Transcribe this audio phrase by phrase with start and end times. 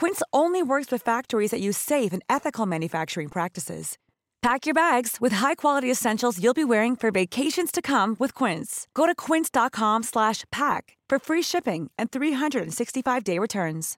[0.00, 3.98] Quince only works with factories that use safe and ethical manufacturing practices.
[4.42, 8.86] Pack your bags with high-quality essentials you'll be wearing for vacations to come with Quince.
[8.94, 13.96] Go to quince.com/pack for free shipping and 365-day returns.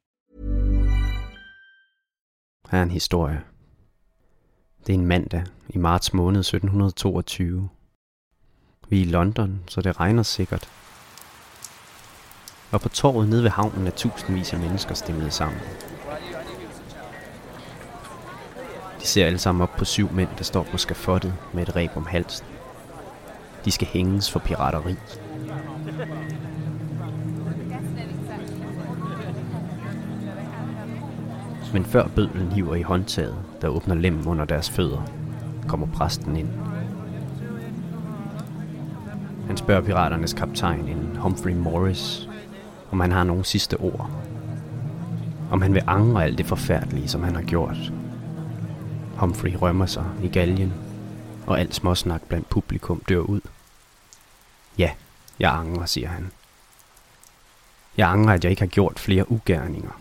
[2.71, 3.41] Her er en historie.
[4.87, 7.69] Det er en mandag i marts måned 1722.
[8.89, 10.69] Vi er i London, så det regner sikkert.
[12.73, 15.61] Og på torvet nede ved havnen er tusindvis af mennesker stemmet sammen.
[19.01, 21.91] De ser alle sammen op på syv mænd, der står på skafottet med et reb
[21.97, 22.47] om halsen.
[23.65, 24.95] De skal hænges for pirateri.
[31.73, 35.03] Men før bødlen hiver i håndtaget, der åbner lem under deres fødder,
[35.69, 36.49] kommer præsten ind.
[39.47, 42.30] Han spørger piraternes kaptajn, en Humphrey Morris,
[42.91, 44.11] om han har nogle sidste ord.
[45.51, 47.77] Om han vil angre alt det forfærdelige, som han har gjort.
[49.17, 50.73] Humphrey rømmer sig i galgen,
[51.47, 53.41] og alt småsnak blandt publikum dør ud.
[54.79, 54.91] Ja,
[55.39, 56.31] jeg angrer, siger han.
[57.97, 60.01] Jeg angrer, at jeg ikke har gjort flere ugerninger.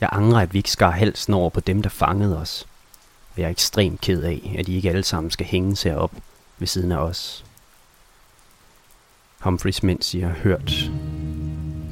[0.00, 2.66] Jeg angrer, at vi ikke skar halsen over på dem, der fangede os.
[3.34, 6.12] Og jeg er ekstremt ked af, at de ikke alle sammen skal hænges herop
[6.58, 7.44] ved siden af os.
[9.38, 10.90] Humphreys mænd siger hørt.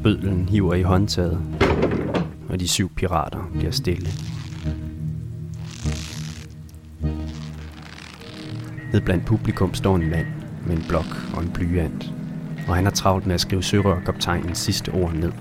[0.03, 1.41] Bødlen hiver i håndtaget,
[2.49, 4.09] og de syv pirater bliver stille.
[8.93, 10.27] Ned blandt publikum står en mand
[10.67, 12.13] med en blok og en blyant,
[12.69, 15.33] og han har travlt med at skrive sørørkaptajnens sidste ord ned.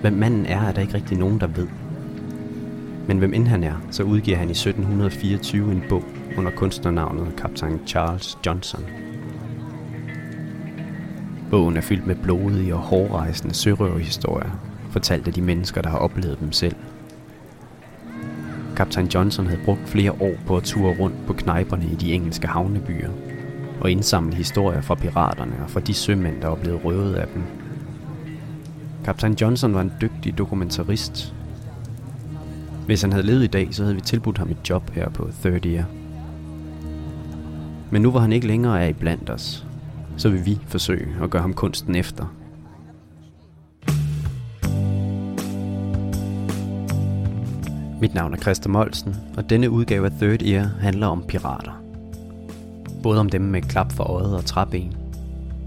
[0.00, 1.68] Hvem manden er, er der ikke rigtig nogen, der ved.
[3.08, 6.04] Men hvem end han er, så udgiver han i 1724 en bog
[6.38, 9.05] under kunstnernavnet kaptajn Charles Johnson.
[11.50, 14.50] Bogen er fyldt med blodige og hårrejsende sørøverhistorier,
[14.90, 16.76] fortalt af de mennesker, der har oplevet dem selv.
[18.76, 22.46] Kaptajn Johnson havde brugt flere år på at ture rundt på knejperne i de engelske
[22.46, 23.10] havnebyer
[23.80, 27.42] og indsamle historier fra piraterne og fra de sømænd, der var blevet røvet af dem.
[29.04, 31.34] Kaptajn Johnson var en dygtig dokumentarist.
[32.86, 35.30] Hvis han havde levet i dag, så havde vi tilbudt ham et job her på
[35.44, 35.84] Third Year.
[37.90, 39.66] Men nu var han ikke længere af i blandt os,
[40.16, 42.26] så vil vi forsøge at gøre ham kunsten efter.
[48.00, 51.82] Mit navn er Christer Molsen, og denne udgave af Third Ear handler om pirater.
[53.02, 54.96] Både om dem med klap for øjet og træben,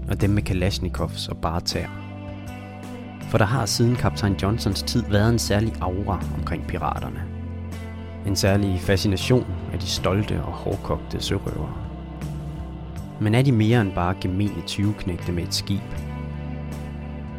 [0.08, 1.86] og dem med kalashnikovs og bartær.
[3.30, 7.22] For der har siden kaptajn Johnsons tid været en særlig aura omkring piraterne.
[8.26, 11.89] En særlig fascination af de stolte og hårdkogte sørøvere.
[13.20, 15.80] Men er de mere end bare gemene 20-knægte med et skib?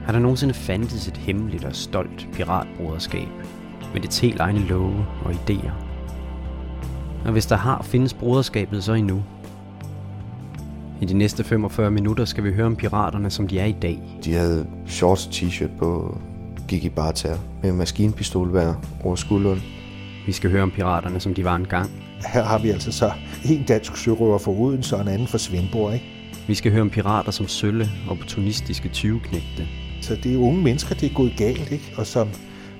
[0.05, 3.27] Har der nogensinde fandtes et hemmeligt og stolt piratbroderskab
[3.93, 5.71] med det helt egne love og idéer?
[7.25, 9.23] Og hvis der har, findes broderskabet så endnu?
[11.01, 13.99] I de næste 45 minutter skal vi høre om piraterne, som de er i dag.
[14.23, 16.17] De havde shorts t-shirt på,
[16.67, 19.61] gik i barter med maskinpistol hver over skulderen.
[20.25, 22.00] Vi skal høre om piraterne, som de var engang.
[22.25, 23.11] Her har vi altså så
[23.45, 26.05] en dansk sørøver for Odense og en anden for Svendborg, ikke?
[26.47, 29.67] Vi skal høre om pirater som sølle, opportunistiske 20-knægte.
[30.01, 31.93] Så det er unge mennesker, det er gået galt, ikke?
[31.97, 32.27] Og som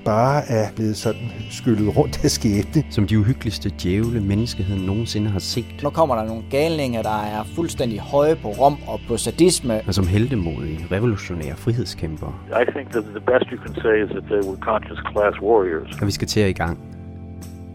[0.06, 2.84] bare er blevet sådan skyllet rundt af skæbne.
[2.90, 5.84] Som de uhyggeligste djævle, menneskeheden nogensinde har set.
[5.84, 9.82] Nu kommer der nogle galninger, der er fuldstændig høje på rom og på sadisme.
[9.88, 12.34] Og som heldemodige, revolutionære frihedskæmpere.
[12.62, 16.02] I think that the best you can say is that they were conscious class warriors.
[16.02, 16.91] Og vi skal til i gang.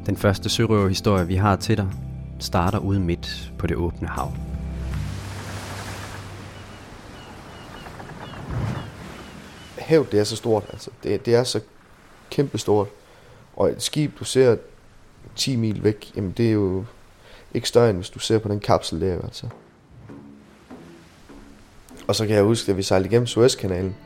[0.06, 1.88] Den første sørøverhistorie, vi har til dig,
[2.40, 4.32] starter ude midt på det åbne hav.
[9.78, 10.90] Havet, det er så stort, altså.
[11.02, 11.60] Det, det er så
[12.30, 12.88] kæmpestort.
[13.56, 14.56] Og et skib, du ser
[15.36, 16.84] 10 mil væk, jamen det er jo
[17.54, 19.46] ikke større end hvis du ser på den kapsel der, altså.
[22.06, 23.96] Og så kan jeg huske, at vi sejlede igennem Suezkanalen,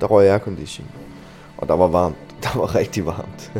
[0.00, 0.90] der røg aircondition.
[1.56, 2.16] Og der var varmt.
[2.42, 3.52] Der var rigtig varmt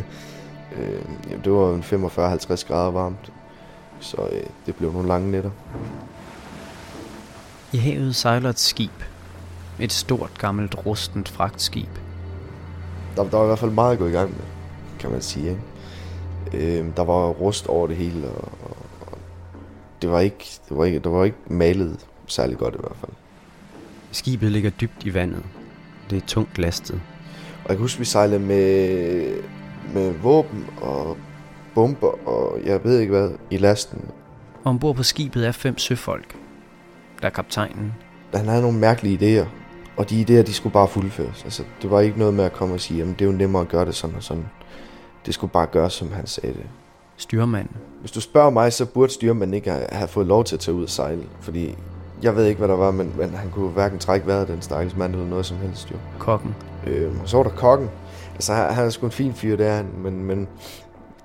[0.77, 3.31] øh, jamen, det var en 45-50 grader varmt.
[3.99, 5.51] Så øh, det blev nogle lange nætter.
[7.73, 9.03] I havet sejler et skib.
[9.79, 11.89] Et stort, gammelt, rustent fragtskib.
[13.15, 14.45] Der, der var i hvert fald meget at gå i gang med,
[14.99, 15.49] kan man sige.
[15.49, 15.61] Ikke?
[16.53, 18.49] Øh, der var rust over det hele, og,
[19.01, 19.17] og
[20.01, 23.11] det, var ikke, det, var ikke, det var ikke malet særlig godt i hvert fald.
[24.11, 25.43] Skibet ligger dybt i vandet.
[26.09, 27.01] Det er tungt lastet.
[27.63, 29.43] Og jeg kan huske, vi sejlede med,
[29.93, 31.17] med våben og
[31.75, 34.01] bomber og jeg ved ikke hvad i lasten.
[34.63, 36.35] Og ombord på skibet er fem søfolk.
[37.21, 37.93] Der er kaptajnen.
[38.33, 39.45] Han havde nogle mærkelige idéer,
[39.97, 41.43] og de idéer, de skulle bare fuldføres.
[41.43, 43.61] Altså, det var ikke noget med at komme og sige, at det er jo nemmere
[43.61, 44.45] at gøre det sådan og sådan.
[45.25, 46.65] Det skulle bare gøres, som han sagde det.
[47.17, 47.75] Styrmanden.
[47.99, 50.83] Hvis du spørger mig, så burde styrmanden ikke have fået lov til at tage ud
[50.83, 51.75] og sejle, fordi
[52.21, 54.97] jeg ved ikke, hvad der var, men, men han kunne hverken trække vejret den stakkels
[54.97, 55.91] mand eller noget som helst.
[55.91, 55.95] Jo.
[56.19, 56.55] Kokken.
[56.87, 57.89] Øh, og så var der kokken.
[58.41, 60.47] Altså, han, er sgu en fin fyr, det er han, men, men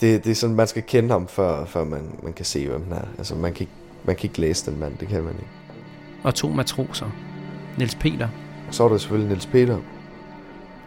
[0.01, 2.83] det, det er sådan, man skal kende ham, før, før man, man kan se, hvem
[2.83, 3.07] han er.
[3.19, 3.73] Altså, man kan, ikke,
[4.05, 5.51] man kan ikke læse den mand, det kan man ikke.
[6.23, 7.07] Og to matroser.
[7.79, 8.29] Niels Peter.
[8.71, 9.79] Så var der selvfølgelig Niels Peter.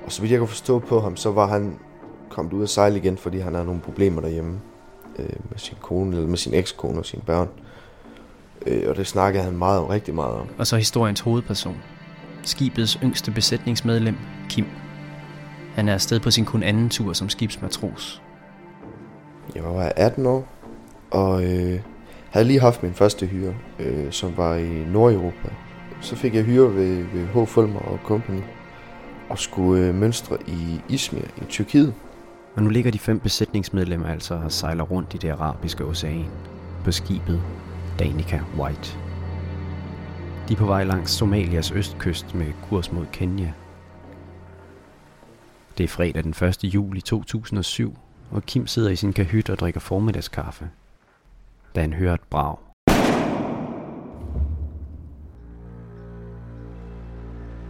[0.06, 1.80] Og så vidt jeg kunne forstå på ham, så var han
[2.30, 4.60] kommet ud at sejle igen, fordi han havde nogle problemer derhjemme
[5.20, 7.48] øh, med sin kone, eller med sin ekskone og sine børn.
[8.68, 10.48] Øh, og det snakkede han meget om, rigtig meget om.
[10.58, 11.78] Og så historiens hovedperson.
[12.44, 14.16] Skibets yngste besætningsmedlem,
[14.50, 14.66] Kim.
[15.80, 18.22] Han er afsted på sin kun anden tur som skibsmatros.
[19.56, 20.48] Jeg var 18 år,
[21.12, 21.80] og øh,
[22.30, 25.50] havde lige haft min første hyre, øh, som var i Nordeuropa.
[26.02, 27.48] Så fik jeg hyre ved, ved H.
[27.48, 28.42] Fulmer og Company,
[29.30, 31.94] og skulle øh, mønstre i Izmir i Tyrkiet.
[32.56, 36.26] Og nu ligger de fem besætningsmedlemmer altså og sejler rundt i det arabiske ocean
[36.84, 37.42] på skibet
[38.00, 38.98] Danica White.
[40.48, 43.54] De er på vej langs Somalias østkyst med kurs mod Kenya.
[45.80, 46.64] Det er fredag den 1.
[46.64, 47.98] juli 2007,
[48.31, 50.70] og Kim sidder i sin kahyt og drikker formiddagskaffe,
[51.76, 52.58] da han hører et brag.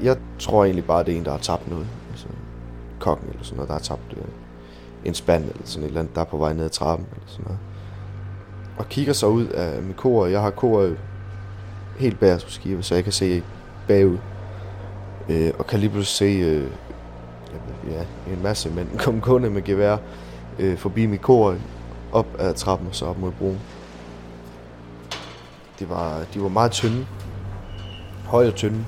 [0.02, 1.88] Jeg tror egentlig bare, det er en, der har tabt noget.
[2.10, 2.28] Altså,
[3.00, 4.24] kokken eller sådan noget, der har tabt øh,
[5.06, 7.28] en spand eller sådan et eller andet, der er på vej ned ad trappen eller
[7.28, 7.60] sådan noget.
[8.78, 10.26] Og kigger så ud af min kor.
[10.26, 10.92] Jeg har kor
[12.00, 12.42] helt bag
[12.82, 13.44] så jeg kan se
[13.88, 14.18] bagud.
[15.30, 16.72] Øh, og kan lige pludselig se øh,
[17.88, 19.98] ja, en masse mænd kom kunde med gevær
[20.60, 21.56] øh, forbi mit kor,
[22.12, 23.60] op ad trappen og så op mod broen.
[25.80, 27.06] Det var, de var meget tynde.
[28.26, 28.86] Høje og tynde.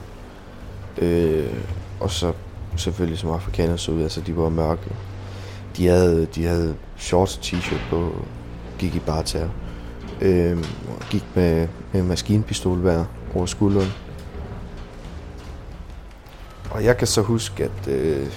[0.97, 1.53] Øh,
[1.99, 2.33] og så
[2.75, 4.91] selvfølgelig som afrikanere så ud, altså de var mørke.
[5.77, 8.15] De havde, de havde shorts og t-shirt på,
[8.79, 9.49] gik i barter.
[10.21, 10.65] Øh,
[11.09, 13.05] gik med, med maskinpistol hver
[13.35, 13.91] over skulderen.
[16.71, 18.27] Og jeg kan så huske, at øh,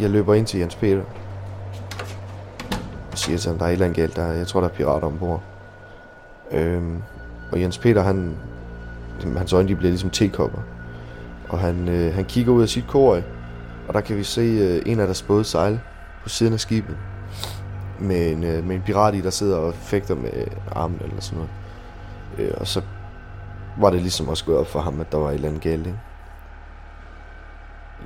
[0.00, 1.02] jeg løber ind til Jens Peter.
[3.12, 4.16] Og siger til ham, der er et eller andet galt.
[4.16, 5.42] Der, jeg tror, der er pirater ombord.
[6.52, 7.02] Øhm,
[7.52, 8.36] og Jens Peter, han,
[9.36, 10.58] hans øjne de bliver ligesom tekopper.
[11.48, 13.20] Og han, øh, han kigger ud af sit kor,
[13.88, 15.80] og der kan vi se øh, en af deres både sejle
[16.22, 16.96] på siden af skibet.
[18.00, 21.20] Med en, øh, med en pirat i, der sidder og fægter med øh, armen eller
[21.20, 21.50] sådan noget.
[22.38, 22.82] Øh, og så
[23.80, 25.86] var det ligesom også gået op for ham, at der var et eller andet galt,
[25.86, 25.98] ikke?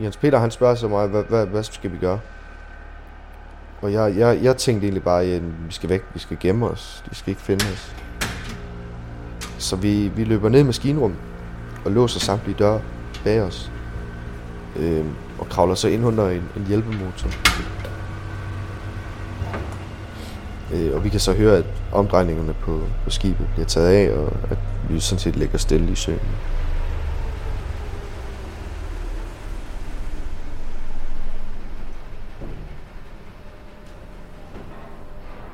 [0.02, 2.20] Jens Peter, han spørger så mig, hvad, hvad, hvad skal vi gøre?
[3.82, 7.04] Og jeg, jeg, jeg tænkte egentlig bare, at vi skal væk, vi skal gemme os,
[7.10, 7.94] de skal ikke finde os.
[9.58, 11.18] Så vi, vi løber ned i maskinrummet
[11.84, 12.80] og låser samtlige døre
[13.24, 13.72] bag os.
[14.76, 15.04] Øh,
[15.38, 17.30] og kravler så ind under en, en hjælpemotor.
[20.74, 24.32] Øh, og vi kan så høre, at omdrejningerne på, på skibet bliver taget af, og
[24.50, 26.20] at vi sådan set ligger stille i søen.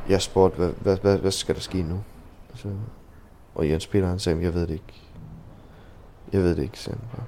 [0.08, 2.00] Jeg spurgte, hvad, hvad, hvad, hvad skal der ske nu?
[2.54, 2.68] Så,
[3.54, 5.02] og Jens Peter han sagde, jeg ved det ikke.
[6.32, 7.26] Jeg ved det ikke, sagde han bare.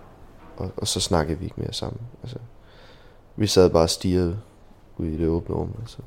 [0.56, 2.00] Og, og så snakkede vi ikke mere sammen.
[2.23, 2.38] Altså,
[3.37, 4.38] vi sad bare og stirrede
[4.97, 5.75] ude i det åbne rum.
[5.80, 5.99] Altså.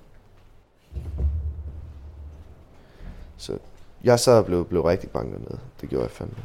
[3.37, 3.57] Så
[4.03, 5.57] jeg sad og blev, blev rigtig bange med.
[5.81, 6.37] Det gjorde jeg fandme.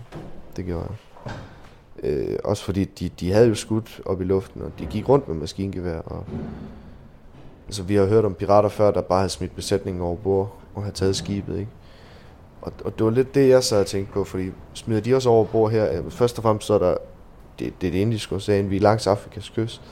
[0.56, 0.96] Det gjorde jeg.
[2.02, 5.28] Øh, også fordi de, de havde jo skudt op i luften, og de gik rundt
[5.28, 5.98] med maskingevær.
[5.98, 6.26] Og,
[7.66, 10.82] altså, vi har hørt om pirater før, der bare havde smidt besætningen over bord og
[10.82, 11.58] havde taget skibet.
[11.58, 11.70] Ikke?
[12.62, 15.30] Og, og det var lidt det, jeg sad og tænkte på, fordi smider de også
[15.30, 15.92] over bord her?
[15.92, 16.96] Øh, først og fremmest så er der
[17.58, 19.82] det, det er det indiske ocean, vi er langs Afrikas kyst.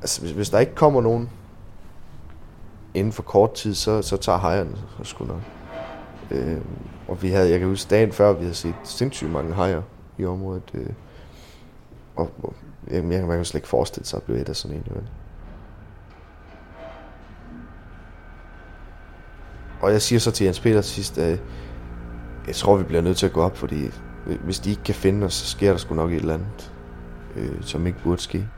[0.00, 1.30] Altså, hvis, hvis der ikke kommer nogen
[2.94, 5.40] inden for kort tid, så, så tager hejerne sgu nok.
[6.30, 6.60] Øh,
[7.08, 9.82] og vi havde, jeg kan huske dagen før, vi havde set sindssygt mange hejer
[10.18, 10.62] i området.
[10.74, 10.90] Øh,
[12.16, 12.54] og, og
[12.90, 14.84] jamen, jeg, man kan slet ikke forestille sig at blive et af sådan en.
[14.90, 15.00] Jo.
[19.84, 21.40] Og jeg siger så til Jens Peter sidst, at
[22.46, 23.90] jeg tror, vi bliver nødt til at gå op, fordi
[24.44, 26.72] hvis de ikke kan finde os, så sker der sgu nok et eller andet,
[27.36, 28.48] øh, som ikke burde ske.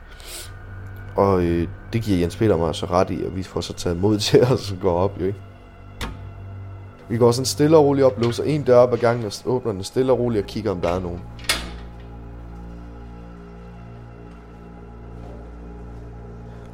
[1.15, 4.01] Og øh, det giver Jens Peter mig så ret i, og vi får så taget
[4.01, 5.39] mod til os og går op, jo ikke?
[7.09, 9.71] Vi går sådan stille og roligt op, låser en dør op ad gangen og åbner
[9.71, 11.21] den stille og roligt og kigger, om der er nogen.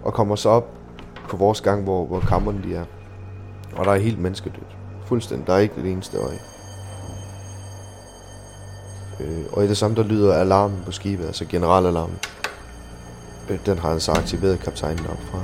[0.03, 0.69] Og kommer så op
[1.29, 2.85] på vores gang, hvor, hvor kammerne de er.
[3.75, 4.77] Og der er helt menneskedødt.
[5.05, 5.47] Fuldstændig.
[5.47, 6.39] Der er ikke det eneste øje.
[9.19, 12.17] Øh, og i det samme, der lyder alarmen på skibet, altså generalalarmen.
[13.49, 15.39] Øh, den har han så aktiveret kaptajnen op fra.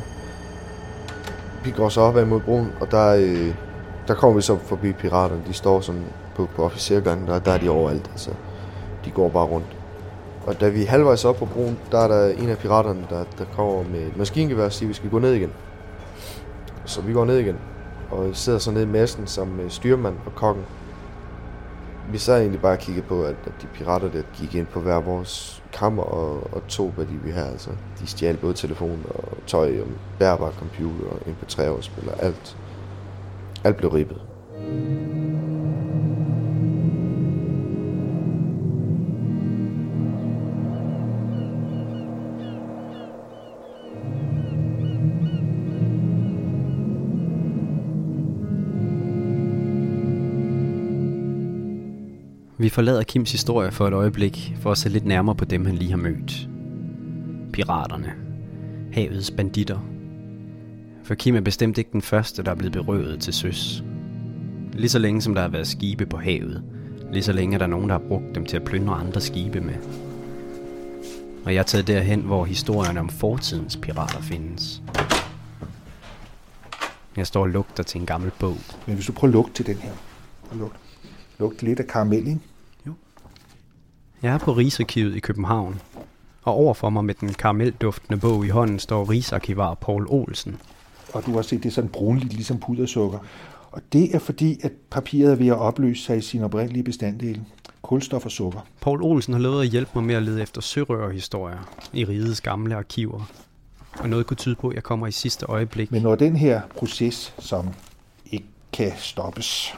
[1.64, 3.56] Vi går så opad mod broen, og der, øh,
[4.08, 5.42] der kommer vi så forbi piraterne.
[5.48, 6.06] De står sådan
[6.36, 8.10] på, på officergangen, der, der er de overalt.
[8.12, 8.32] Altså,
[9.06, 9.78] de går bare rundt.
[10.46, 13.24] Og da vi er halvvejs op på broen, der er der en af piraterne, der,
[13.38, 15.52] der kommer med et maskingevær og siger, at vi skal gå ned igen.
[16.86, 17.58] Så vi går ned igen,
[18.12, 20.64] og sidder så nede i massen som øh, styrmand og kokken
[22.12, 24.80] vi sad egentlig bare og kiggede på, at, at de pirater der gik ind på
[24.80, 27.48] hver vores kammer og, og tog, hvad de ville have.
[27.48, 29.88] Altså, de stjal både telefon og tøj og
[30.20, 32.58] bærbar computer og mp 3 spiller Alt,
[33.64, 34.22] alt blev ribbet.
[52.70, 55.76] Vi forlader Kims historie for et øjeblik for at se lidt nærmere på dem, han
[55.76, 56.50] lige har mødt.
[57.54, 58.14] Piraterne.
[58.94, 59.80] Havets banditter.
[61.04, 63.84] For Kim er bestemt ikke den første, der er blevet berøvet til søs.
[64.74, 66.64] Lige så længe som der har været skibe på havet,
[67.12, 69.62] lige så længe er der nogen, der har brugt dem til at plyndre andre skibe
[69.62, 69.76] med.
[71.46, 74.82] Og jeg er taget derhen, hvor historierne om fortidens pirater findes.
[77.18, 78.58] Jeg står og lugter til en gammel bog.
[78.86, 79.92] Men hvis du prøver at lugte til den her.
[80.54, 80.76] Lugt.
[81.40, 82.40] Lugt lidt af karamel, ikke?
[84.22, 85.82] Jeg er på Rigsarkivet i København,
[86.44, 90.62] og overfor mig med den karamelduftende bog i hånden står Rigsarkivar Paul Olsen.
[91.14, 93.20] Og du har set, det er sådan brunligt, ligesom pudersukker.
[93.72, 97.46] Og det er fordi, at papiret er ved at opløse sig i sin oprindelige bestanddele.
[97.82, 98.60] Kulstof og sukker.
[98.82, 102.76] Paul Olsen har lovet at hjælpe mig med at lede efter sørøverhistorier i rigets gamle
[102.76, 103.30] arkiver.
[104.00, 105.92] Og noget kunne tyde på, at jeg kommer i sidste øjeblik.
[105.92, 107.70] Men når den her proces, som
[108.32, 109.74] ikke kan stoppes,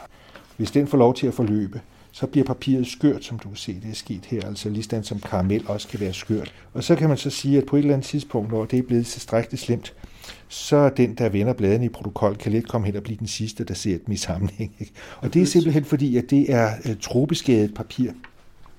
[0.58, 3.74] hvis den får lov til at forløbe, så bliver papiret skørt, som du kan se,
[3.74, 6.53] det er sket her, altså lige som karamel også kan være skørt.
[6.74, 8.84] Og så kan man så sige, at på et eller andet tidspunkt, når det er
[8.84, 9.94] blevet tilstrækkeligt slemt,
[10.48, 13.63] så den, der vender bladene i protokol, kan let komme hen og blive den sidste,
[13.63, 14.75] der ser i sammenhæng.
[14.80, 14.94] Ikke?
[15.18, 18.12] Og det er simpelthen fordi, at det er uh, trobeskadet papir.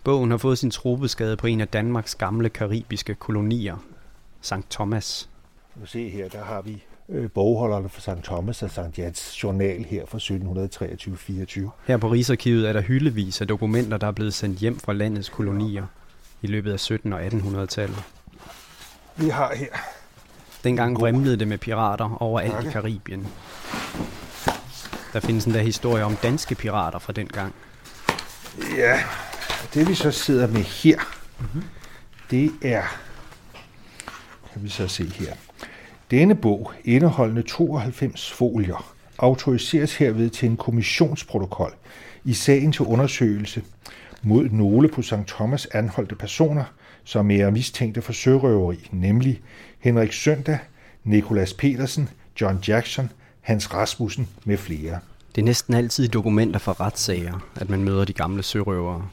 [0.04, 3.76] Bogen har fået sin trobeskade på en af Danmarks gamle karibiske kolonier,
[4.40, 4.54] St.
[4.70, 5.28] Thomas.
[5.80, 6.82] Du se her, der har vi
[7.12, 8.24] øh, bogholderne for St.
[8.24, 8.98] Thomas og St.
[8.98, 10.18] Jans journal her fra
[11.68, 11.70] 1723-24.
[11.86, 15.28] Her på Rigsarkivet er der hyldevis af dokumenter, der er blevet sendt hjem fra landets
[15.28, 15.86] kolonier
[16.42, 18.02] i løbet af 1700- og 1800-tallet.
[19.16, 19.66] Vi har her...
[20.64, 23.26] Dengang vrimlede det med pirater overalt i Karibien.
[25.12, 27.54] Der findes en der historie om danske pirater fra den gang.
[28.76, 29.02] Ja,
[29.74, 30.98] det vi så sidder med her,
[31.38, 31.62] mm-hmm.
[32.30, 32.82] det er,
[34.52, 35.34] kan vi så se her,
[36.12, 41.74] denne bog, indeholdende 92 folier, autoriseres herved til en kommissionsprotokol
[42.24, 43.62] i sagen til undersøgelse
[44.22, 45.14] mod nogle på St.
[45.26, 46.64] Thomas anholdte personer,
[47.04, 49.40] som er mistænkte for sørøveri, nemlig
[49.78, 50.58] Henrik Søndag,
[51.04, 52.08] Nikolas Petersen,
[52.40, 54.98] John Jackson, Hans Rasmussen med flere.
[55.34, 59.08] Det er næsten altid dokumenter fra retssager, at man møder de gamle sørøvere.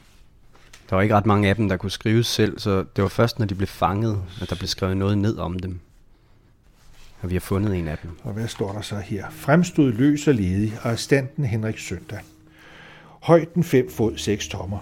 [0.89, 3.39] Der var ikke ret mange af dem, der kunne skrives selv, så det var først,
[3.39, 5.79] når de blev fanget, at der blev skrevet noget ned om dem.
[7.21, 8.11] Og vi har fundet en af dem.
[8.23, 9.29] Og hvad står der så her?
[9.29, 12.19] Fremstod løs og ledig, arrestanten Henrik Søndag.
[13.21, 14.79] Højden 5 fod 6 tommer.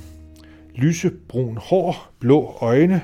[0.76, 3.02] Lysebrun hår, blå øjne,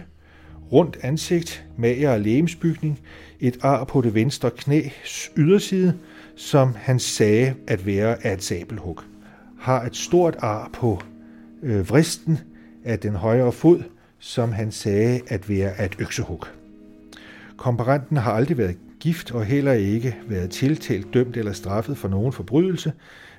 [0.71, 2.99] rundt ansigt, mager og lægemsbygning,
[3.39, 4.81] et ar på det venstre knæ,
[5.37, 5.97] yderside,
[6.35, 9.01] som han sagde at være af et sabelhug.
[9.59, 11.01] Har et stort ar på
[11.63, 12.39] øh, vristen
[12.83, 13.83] af den højre fod,
[14.19, 16.45] som han sagde at være af et øksehug.
[17.57, 22.33] Komparenten har aldrig været gift og heller ikke været tiltalt, dømt eller straffet for nogen
[22.33, 22.93] forbrydelse,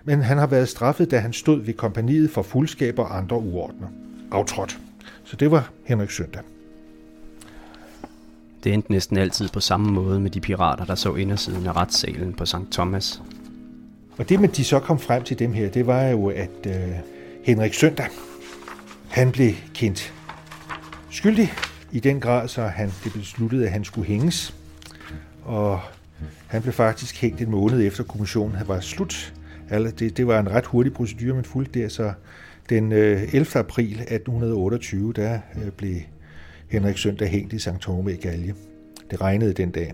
[0.05, 3.87] men han har været straffet, da han stod ved kompaniet for fuldskab og andre uordner.
[4.31, 4.79] Aftrådt.
[5.25, 6.43] Så det var Henrik Søndag.
[8.65, 12.33] Det endte næsten altid på samme måde med de pirater, der så indersiden af retssalen
[12.33, 12.57] på St.
[12.73, 13.23] Thomas.
[14.19, 16.73] Og det, man de så kom frem til dem her, det var jo, at øh,
[17.45, 18.07] Henrik Søndag,
[19.09, 20.13] han blev kendt
[21.11, 21.53] skyldig
[21.93, 24.55] i den grad, så han det besluttede, at han skulle hænges.
[25.45, 25.81] Og
[26.47, 29.35] han blev faktisk hængt en måned efter kommissionen var slut.
[29.71, 32.13] Det, det var en ret hurtig procedure, man fulgte der, så
[32.69, 33.47] den øh, 11.
[33.55, 35.97] April 1828, der øh, blev
[36.69, 37.79] Henrik Søndag hængt i St.
[37.81, 38.55] Tome i Galje.
[39.11, 39.93] Det regnede den dag,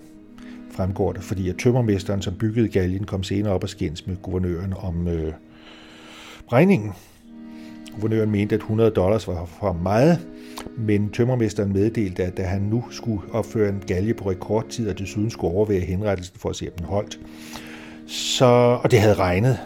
[0.70, 4.74] fremgår det, fordi at tømmermesteren, som byggede Galjen, kom senere op og skændes med guvernøren
[4.76, 5.32] om øh,
[6.52, 6.92] regningen.
[7.94, 10.18] Guvernøren mente, at 100 dollars var for meget,
[10.76, 15.30] men tømmermesteren meddelte, at da han nu skulle opføre en galge på rekordtid, og desuden
[15.30, 17.20] skulle overvære henrettelsen for at se, om den holdt,
[18.06, 18.44] så,
[18.82, 19.58] og det havde regnet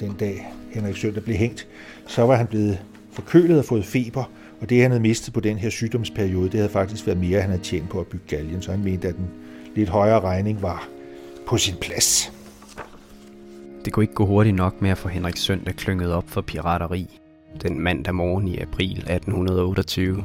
[0.00, 1.68] den dag, Henrik Søndag blev hængt,
[2.06, 2.78] så var han blevet
[3.12, 4.30] forkølet og fået feber,
[4.60, 7.50] og det, han havde mistet på den her sygdomsperiode, det havde faktisk været mere, han
[7.50, 9.26] havde tjent på at bygge galgen, så han mente, at den
[9.74, 10.88] lidt højere regning var
[11.46, 12.32] på sin plads.
[13.84, 17.18] Det kunne ikke gå hurtigt nok med at få Henrik Søndag klynget op for pirateri
[17.62, 20.24] den mandag morgen i april 1828.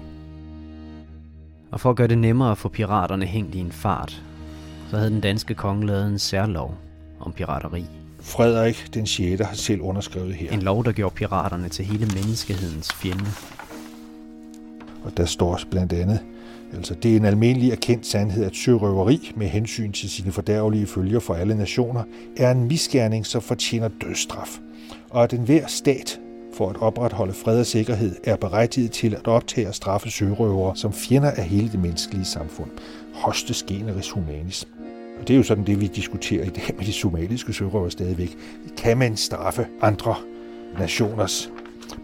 [1.72, 4.24] Og for at gøre det nemmere at få piraterne hængt i en fart,
[4.90, 6.76] så havde den danske konge lavet en særlov
[7.20, 7.86] om pirateri.
[8.20, 9.42] Frederik den 6.
[9.42, 10.52] har selv underskrevet her.
[10.52, 13.26] En lov, der gjorde piraterne til hele menneskehedens fjende.
[15.04, 16.20] Og der står blandt andet,
[16.74, 21.20] altså det er en almindelig erkendt sandhed, at sørøveri med hensyn til sine fordærvelige følger
[21.20, 22.04] for alle nationer
[22.38, 24.60] er en misgerning, som fortjener dødsstraf.
[25.10, 26.20] Og at enhver stat
[26.58, 30.94] for at opretholde fred og sikkerhed er berettiget til at optage og straffe sørøvere som
[30.94, 32.70] fjender af hele det menneskelige samfund.
[33.14, 34.68] Hostes generis humanis.
[35.20, 38.38] Og det er jo sådan det, vi diskuterer i dag med de somaliske sørøvere stadigvæk.
[38.78, 40.16] Kan man straffe andre
[40.80, 41.50] nationers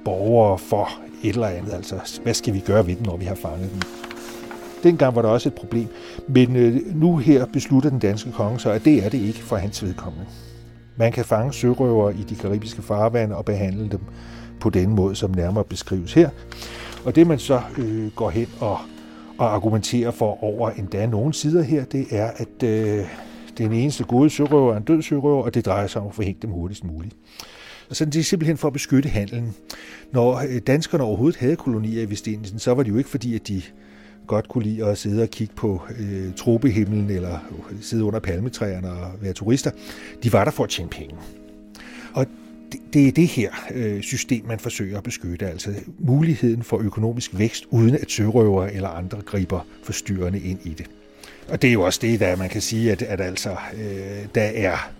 [0.06, 0.90] borgere for
[1.24, 1.74] et eller andet?
[1.74, 3.82] Altså, hvad skal vi gøre ved dem, når vi har fanget dem?
[4.84, 5.88] Dengang var der også et problem,
[6.28, 9.56] men øh, nu her beslutter den danske konge så, at det er det ikke for
[9.56, 10.26] hans vedkommende.
[10.96, 14.00] Man kan fange sørøvere i de karibiske farvande og behandle dem
[14.64, 16.30] på den måde, som nærmere beskrives her.
[17.06, 18.78] Og det man så øh, går hen og,
[19.38, 23.06] og argumenterer for over endda nogle sider her, det er, at øh,
[23.58, 26.40] den eneste gode sørøver er en død sørøver, og det drejer sig om at forhænge
[26.42, 27.16] dem hurtigst muligt.
[27.90, 29.56] Og sådan det er simpelthen for at beskytte handelen.
[30.12, 33.48] Når øh, danskerne overhovedet havde kolonier i Vestindien, så var det jo ikke fordi, at
[33.48, 33.62] de
[34.28, 37.40] godt kunne lide at sidde og kigge på øh, tropehimlen eller
[37.82, 39.72] sidde under palmetræerne og være turister.
[40.24, 41.16] De var der for at tjene penge.
[42.94, 47.66] Det er det her øh, system, man forsøger at beskytte, altså muligheden for økonomisk vækst,
[47.70, 50.86] uden at sørøvere eller andre griber forstyrrende ind i det.
[51.50, 54.42] Og det er jo også det, der man kan sige, at, at altså, øh, der
[54.42, 54.92] er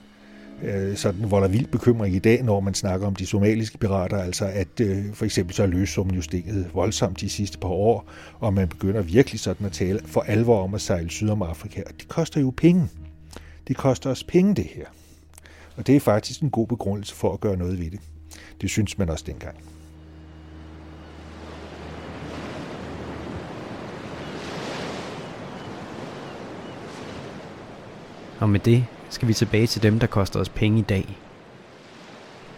[0.64, 4.46] øh, sådan volder vild bekymring i dag, når man snakker om de somaliske pirater, altså
[4.46, 8.10] at øh, for eksempel så er løssummen jo stikket voldsomt de sidste par år,
[8.40, 11.82] og man begynder virkelig sådan at tale for alvor om at sejle syd om Afrika,
[11.86, 12.88] og det koster jo penge.
[13.68, 14.86] Det koster os penge, det her.
[15.78, 18.00] Og det er faktisk en god begrundelse for at gøre noget ved det.
[18.62, 19.58] Det synes man også dengang.
[28.40, 31.18] Og med det skal vi tilbage til dem, der koster os penge i dag.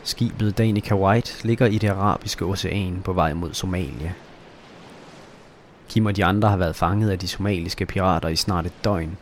[0.03, 4.13] Skibet Danica White ligger i det arabiske ocean på vej mod Somalia.
[5.89, 9.17] Kim og de andre har været fanget af de somaliske pirater i snart et døgn,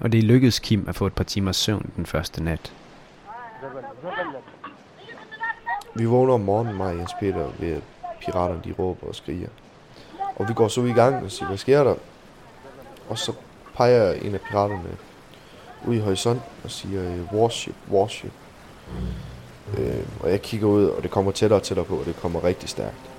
[0.00, 2.72] og det lykkedes Kim at få et par timers søvn den første nat.
[5.94, 7.82] Vi vågner om morgenen, mig og Jens Peter, ved at
[8.20, 9.48] piraterne de råber og skriger.
[10.36, 11.94] Og vi går så i gang og siger, hvad sker der?
[13.08, 13.32] Og så
[13.76, 14.96] peger en af piraterne
[15.86, 18.32] ud i horisonten og siger, øh, warship, warship.
[19.78, 22.44] Øh, og jeg kigger ud, og det kommer tættere og tættere på, og det kommer
[22.44, 23.10] rigtig stærkt.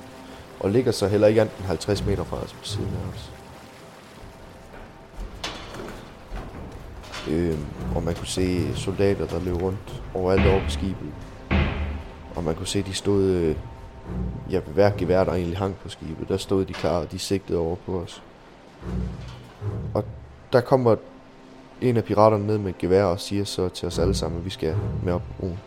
[0.60, 3.31] Og ligger så heller ikke andet 50 meter fra os på siden af os.
[7.32, 7.58] Øh,
[7.96, 11.12] og man kunne se soldater, der løb rundt overalt over på skibet.
[12.36, 13.56] Og man kunne se, at de stod, øh,
[14.52, 17.60] ja, hver gevær, der egentlig hang på skibet, der stod de klar, og de sigtede
[17.60, 18.24] over på os.
[19.94, 20.06] Og
[20.54, 20.96] der kommer
[21.82, 24.46] en af piraterne ned med et gevær og siger så til os alle sammen, at
[24.46, 25.60] vi skal med op på broen.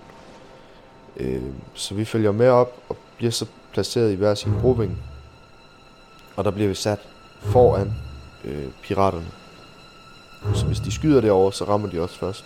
[1.17, 1.43] Øh,
[1.75, 4.99] så vi følger med op og bliver så placeret i hver sin broving.
[6.37, 6.99] Og der bliver vi sat
[7.41, 7.93] foran
[8.45, 9.44] øh, piraterne.
[10.55, 12.45] Så hvis de skyder derovre, så rammer de os først.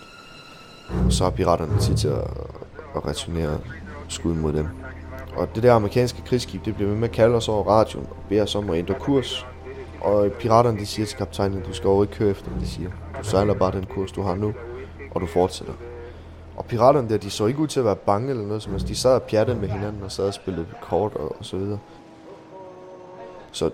[1.05, 2.23] Og så har piraterne tid til at,
[2.95, 3.57] at returnere
[4.07, 4.67] skud mod dem.
[5.35, 8.15] Og det der amerikanske krigsskib, det bliver med med at kalde os over radioen og
[8.29, 9.45] beder os om at ændre kurs.
[10.01, 12.89] Og piraterne, de siger til kaptajnen, du skal over ikke køre efter dem, de siger.
[13.19, 14.53] Du sejler bare den kurs, du har nu,
[15.11, 15.73] og du fortsætter.
[16.55, 18.87] Og piraterne der, de så ikke ud til at være bange eller noget som helst.
[18.87, 21.79] De sad og pjattede med hinanden og sad og spillede kort og, og så videre.
[23.51, 23.69] Så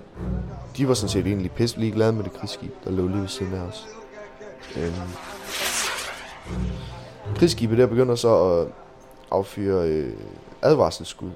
[0.77, 3.53] de var sådan set egentlig pisse ligeglade med det krigsskib, der lå lige ved siden
[3.53, 3.87] af os.
[4.77, 4.93] Øhm.
[7.35, 8.67] Krigsskibet der begynder så at
[9.31, 10.13] affyre øh,
[10.61, 11.31] advarselsskud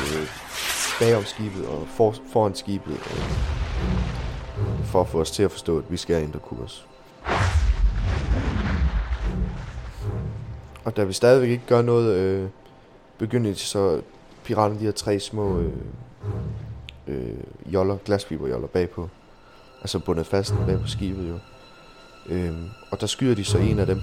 [0.00, 0.28] øh,
[1.00, 3.22] bagom skibet og for, foran skibet øh,
[4.84, 6.86] for at få os til at forstå, at vi skal ændre kurs.
[10.84, 12.48] Og da vi stadigvæk ikke gør noget øh,
[13.18, 14.00] begyndeligt, så
[14.44, 15.72] piraterne de her tre små øh,
[17.06, 17.34] øh,
[17.66, 19.08] joller, glasfiberjoller bagpå.
[19.80, 21.38] Altså bundet fast bag på skibet jo.
[22.28, 24.00] Øhm, og der skyder de så en af dem.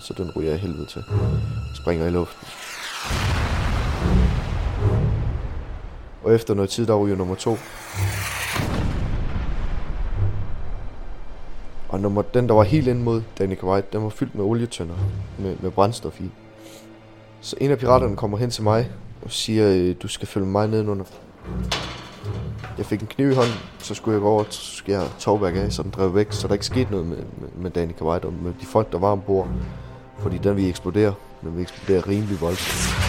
[0.00, 1.04] Så den ryger jeg helvede til.
[1.74, 2.48] Springer i luften.
[6.22, 7.56] Og efter noget tid, der ryger nummer to.
[11.88, 14.94] Og nummer, den, der var helt ind mod Danica White, den var fyldt med olietønder
[15.38, 16.30] med, med brændstof i.
[17.40, 18.90] Så en af piraterne kommer hen til mig
[19.22, 21.04] og siger, øh, du skal følge mig ned under.
[22.78, 25.72] Jeg fik en kniv i hånden, så skulle jeg gå over og skære tovværk af,
[25.72, 28.32] så den drev væk, så der ikke skete noget med, med, med Danica White og
[28.32, 29.48] med de folk, der var ombord.
[30.18, 31.14] Fordi den vi eksplodere.
[31.42, 33.08] Den vi eksplodere rimelig voldsomt.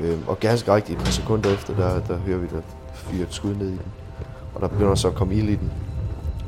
[0.00, 2.60] Øhm, og ganske rigtigt et par sekunder efter, der, der hører vi, der
[2.94, 3.92] fyrer et skud ned i den.
[4.54, 5.72] Og der begynder så at komme ild i den.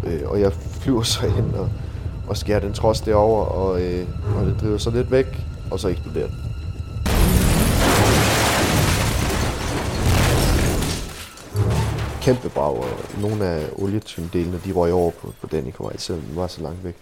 [0.06, 1.70] Øh, og jeg flyver så ind og,
[2.28, 4.06] og skærer den trods derover og, øh,
[4.36, 6.43] og den driver så lidt væk, og så eksploderer den.
[12.24, 16.24] Kæmpe brag, og nogle af olietyndelene, de røg over på, på den i Kuwait, selvom
[16.24, 16.94] den var så langt væk.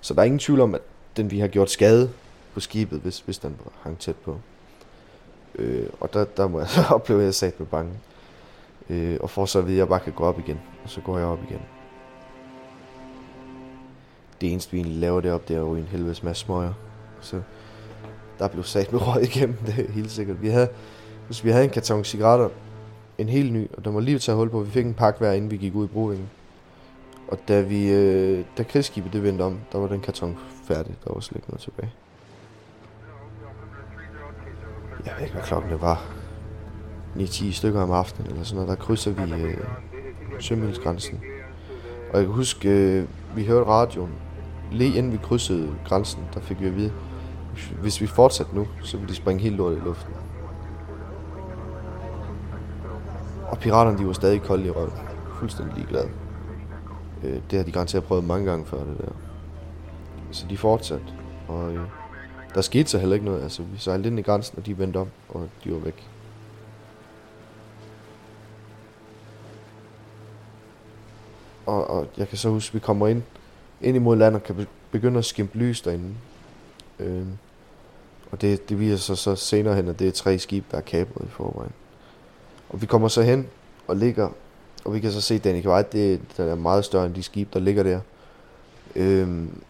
[0.00, 0.80] Så der er ingen tvivl om, at
[1.16, 2.10] den vi har gjort skade
[2.54, 4.36] på skibet, hvis, hvis den hang tæt på.
[5.54, 7.92] Øh, og der, der må jeg så opleve, at jeg sat med bange.
[8.90, 10.60] Øh, og for så at vide, at jeg bare kan gå op igen.
[10.84, 11.60] Og så går jeg op igen.
[14.40, 16.72] Det eneste, vi egentlig laver deroppe, det er jo en helvedes masse smøger.
[17.20, 17.40] Så
[18.38, 20.42] der blev sat med røg igennem, det helt sikkert.
[20.42, 20.68] Vi havde,
[21.26, 22.48] hvis vi havde en karton cigaretter,
[23.20, 24.60] en helt ny, og der var lige at tage hul på.
[24.60, 26.30] Vi fik en pakke hver, inden vi gik ud i brugvingen.
[27.28, 30.94] Og da, vi, øh, da krigsskibet det vendte om, der var den karton færdig.
[31.04, 31.92] Der var slet ikke noget tilbage.
[35.06, 36.04] Jeg ved ikke, hvad klokken det var.
[37.16, 38.78] 9-10 stykker om aftenen eller sådan noget.
[38.78, 39.56] Der krydser vi øh,
[40.38, 41.20] sømilsgrænsen.
[42.12, 43.06] Og jeg kan huske, øh,
[43.36, 44.12] vi hørte radioen.
[44.72, 46.92] Lige inden vi krydsede grænsen, der fik vi at vide,
[47.80, 50.14] hvis vi fortsatte nu, så ville de springe helt lort i luften.
[53.60, 54.92] Piraterne, de var stadig kolde i røven.
[55.38, 56.10] Fuldstændig ligeglade.
[57.24, 59.12] Øh, det har de garanteret prøvet mange gange før, det der.
[60.30, 61.06] Så de fortsatte.
[61.48, 61.80] Og øh,
[62.54, 63.42] der skete så heller ikke noget.
[63.42, 66.08] Altså, vi sejlede ind i grænsen, og de vendte om, og de var væk.
[71.66, 73.22] Og, og jeg kan så huske, at vi kommer ind,
[73.80, 76.14] ind imod land og kan begynde at skimpe lys derinde.
[76.98, 77.26] Øh,
[78.30, 80.80] og det, det viser sig så senere hen, at det er tre skibe, der er
[80.82, 81.72] kabret i forvejen.
[82.70, 83.48] Og vi kommer så hen
[83.88, 84.28] og ligger,
[84.84, 87.50] og vi kan så se, Danny White, det, der er meget større end de skibe,
[87.52, 88.00] der ligger der.
[88.96, 89.62] Øhm,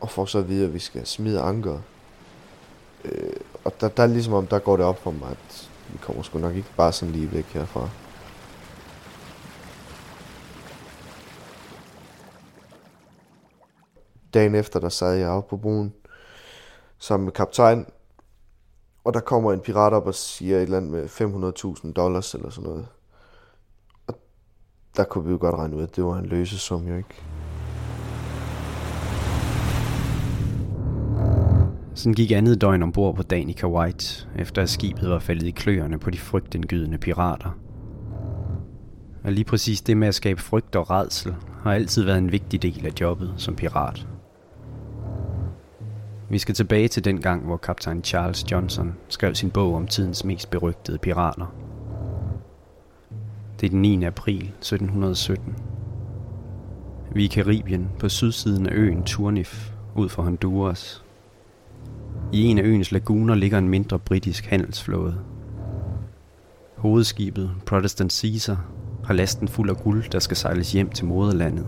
[0.00, 1.78] og får så at vide, at vi skal smide anker.
[3.04, 3.32] Øh,
[3.64, 6.22] og der, der er ligesom om, der går det op for mig, at vi kommer
[6.22, 7.88] sgu nok ikke bare sådan lige væk herfra.
[14.34, 15.94] Dagen efter, der sad jeg oppe på broen
[16.98, 17.86] sammen med kaptajn,
[19.04, 21.04] og der kommer en pirat op og siger et eller andet med
[21.84, 22.86] 500.000 dollars eller sådan noget.
[24.06, 24.14] Og
[24.96, 27.22] der kunne vi jo godt regne ud, at det var en løsesum jo ikke.
[31.94, 35.98] Sådan gik andet døgn ombord på Danica White, efter at skibet var faldet i kløerne
[35.98, 37.58] på de frygtindgydende pirater.
[39.24, 42.62] Og lige præcis det med at skabe frygt og redsel har altid været en vigtig
[42.62, 44.06] del af jobbet som pirat.
[46.34, 50.24] Vi skal tilbage til den gang, hvor kaptajn Charles Johnson skrev sin bog om tidens
[50.24, 51.54] mest berygtede pirater.
[53.60, 54.04] Det er den 9.
[54.04, 55.56] april 1717.
[57.12, 61.04] Vi er i Karibien på sydsiden af øen Turnif ud for Honduras.
[62.32, 65.18] I en af øens laguner ligger en mindre britisk handelsflåde.
[66.76, 68.64] Hovedskibet Protestant Caesar
[69.04, 71.66] har lasten fuld af guld, der skal sejles hjem til moderlandet.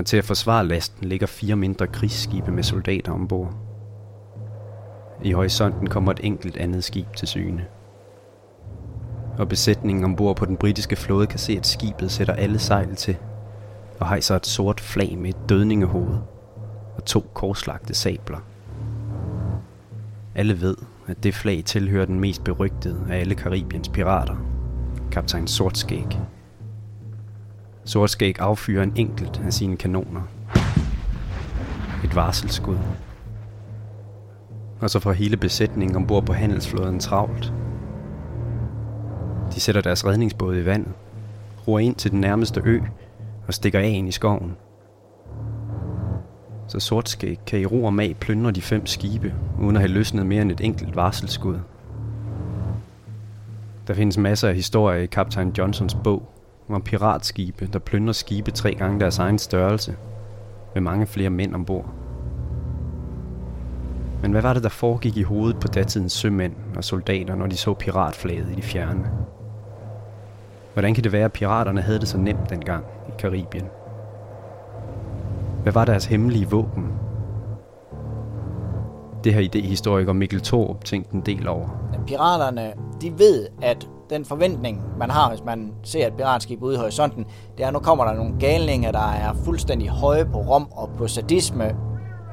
[0.00, 3.54] Og til at forsvare lasten ligger fire mindre krigsskibe med soldater ombord.
[5.22, 7.64] I horisonten kommer et enkelt andet skib til syne.
[9.38, 13.16] Og besætningen ombord på den britiske flåde kan se, at skibet sætter alle sejl til
[13.98, 16.18] og hejser et sort flag med et dødningehoved
[16.96, 18.38] og to korslagte sabler.
[20.34, 24.36] Alle ved, at det flag tilhører den mest berygtede af alle Karibiens pirater,
[25.12, 26.18] kaptajn Sortskæg.
[27.90, 30.20] Sortskæg affyrer en enkelt af sine kanoner.
[32.04, 32.78] Et varselskud.
[34.80, 37.52] Og så får hele besætningen ombord på handelsflåden travlt.
[39.54, 40.92] De sætter deres redningsbåd i vandet,
[41.68, 42.80] roer ind til den nærmeste ø
[43.46, 44.56] og stikker af ind i skoven.
[46.68, 50.26] Så sortskæg kan i ro og mag plyndre de fem skibe, uden at have løsnet
[50.26, 51.58] mere end et enkelt varselskud.
[53.86, 56.39] Der findes masser af historier i kaptajn Johnsons bog
[56.72, 59.96] var piratskibe, der plyndrer skibe tre gange deres egen størrelse,
[60.74, 61.86] med mange flere mænd ombord.
[64.22, 67.56] Men hvad var det, der foregik i hovedet på datidens sømænd og soldater, når de
[67.56, 69.10] så piratflaget i de fjerne?
[70.72, 73.66] Hvordan kan det være, at piraterne havde det så nemt dengang i Karibien?
[75.62, 76.92] Hvad var deres hemmelige våben?
[79.24, 81.68] Det har idehistoriker Mikkel Thorup tænkt en del over.
[82.06, 86.78] Piraterne, de ved, at den forventning, man har, hvis man ser et piratskib ude i
[86.78, 90.68] horisonten, det er, at nu kommer der nogle galninger, der er fuldstændig høje på rom
[90.72, 91.76] og på sadisme,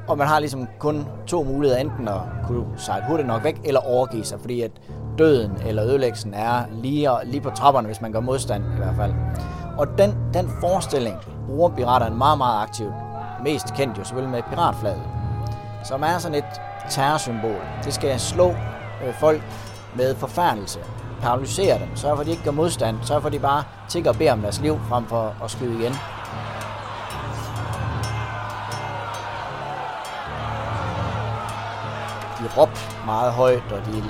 [0.08, 3.80] og man har ligesom kun to muligheder, enten at kunne sejle hurtigt nok væk, eller
[3.80, 4.70] overgive sig, fordi at
[5.18, 9.12] døden eller ødelæggelsen er lige, lige på trapperne, hvis man gør modstand i hvert fald.
[9.78, 12.92] Og den, den forestilling bruger piraterne meget, meget aktivt.
[13.44, 15.02] Mest kendt jo selvfølgelig med piratflaget,
[15.84, 16.60] som er sådan et
[16.90, 17.60] terrorsymbol.
[17.84, 18.48] Det skal slå
[19.06, 19.42] øh, folk
[19.96, 20.78] med forfærdelse,
[21.22, 24.10] paralysere dem, sørge for, at de ikke gør modstand, sørge for, at de bare tigger
[24.10, 25.92] og beder om deres liv, frem for at skyde igen.
[32.38, 34.04] De råbte meget højt, og de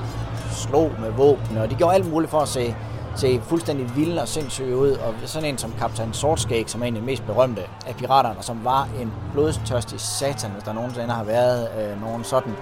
[0.50, 2.74] slog med våben, og de gjorde alt muligt for at se,
[3.18, 4.90] se fuldstændig vilde og sindssyge ud.
[4.90, 8.38] Og sådan en som kaptajn Sortskæg, som er en af de mest berømte af piraterne,
[8.38, 12.52] og som var en blodstørstig satan, hvis der nogensinde har været øh, nogen sådan,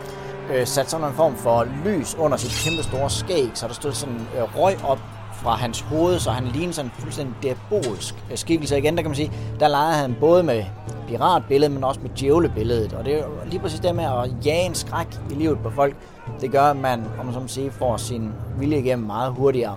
[0.55, 3.93] øh, sat sådan en form for lys under sit kæmpe store skæg, så der stod
[3.93, 4.99] sådan øh, røg op
[5.33, 8.79] fra hans hoved, så han lignede sådan en fuldstændig diabolisk øh, skikkelse.
[8.79, 10.65] Igen, der kan man sige, der legede han både med
[11.09, 12.93] piratbilledet, men også med djævlebilledet.
[12.93, 15.71] Og det er jo lige præcis det med at jage en skræk i livet på
[15.71, 15.97] folk,
[16.41, 19.77] det gør, at man, om man så sige, får sin vilje igennem meget hurtigere.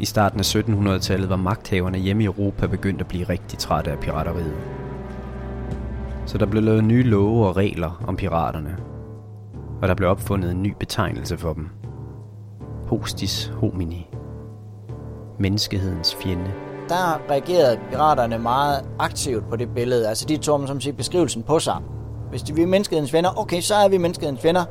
[0.00, 3.98] I starten af 1700-tallet var magthaverne hjemme i Europa begyndt at blive rigtig trætte af
[3.98, 4.56] pirateriet.
[6.26, 8.76] Så der blev lavet nye love og regler om piraterne,
[9.82, 11.68] og der blev opfundet en ny betegnelse for dem.
[12.86, 14.08] Hostis homini.
[15.38, 16.50] Menneskehedens fjende.
[16.88, 20.08] Der reagerede piraterne meget aktivt på det billede.
[20.08, 21.76] Altså de tog som siger, beskrivelsen på sig.
[22.30, 24.64] Hvis de, vi er menneskehedens venner, okay, så er vi menneskehedens venner.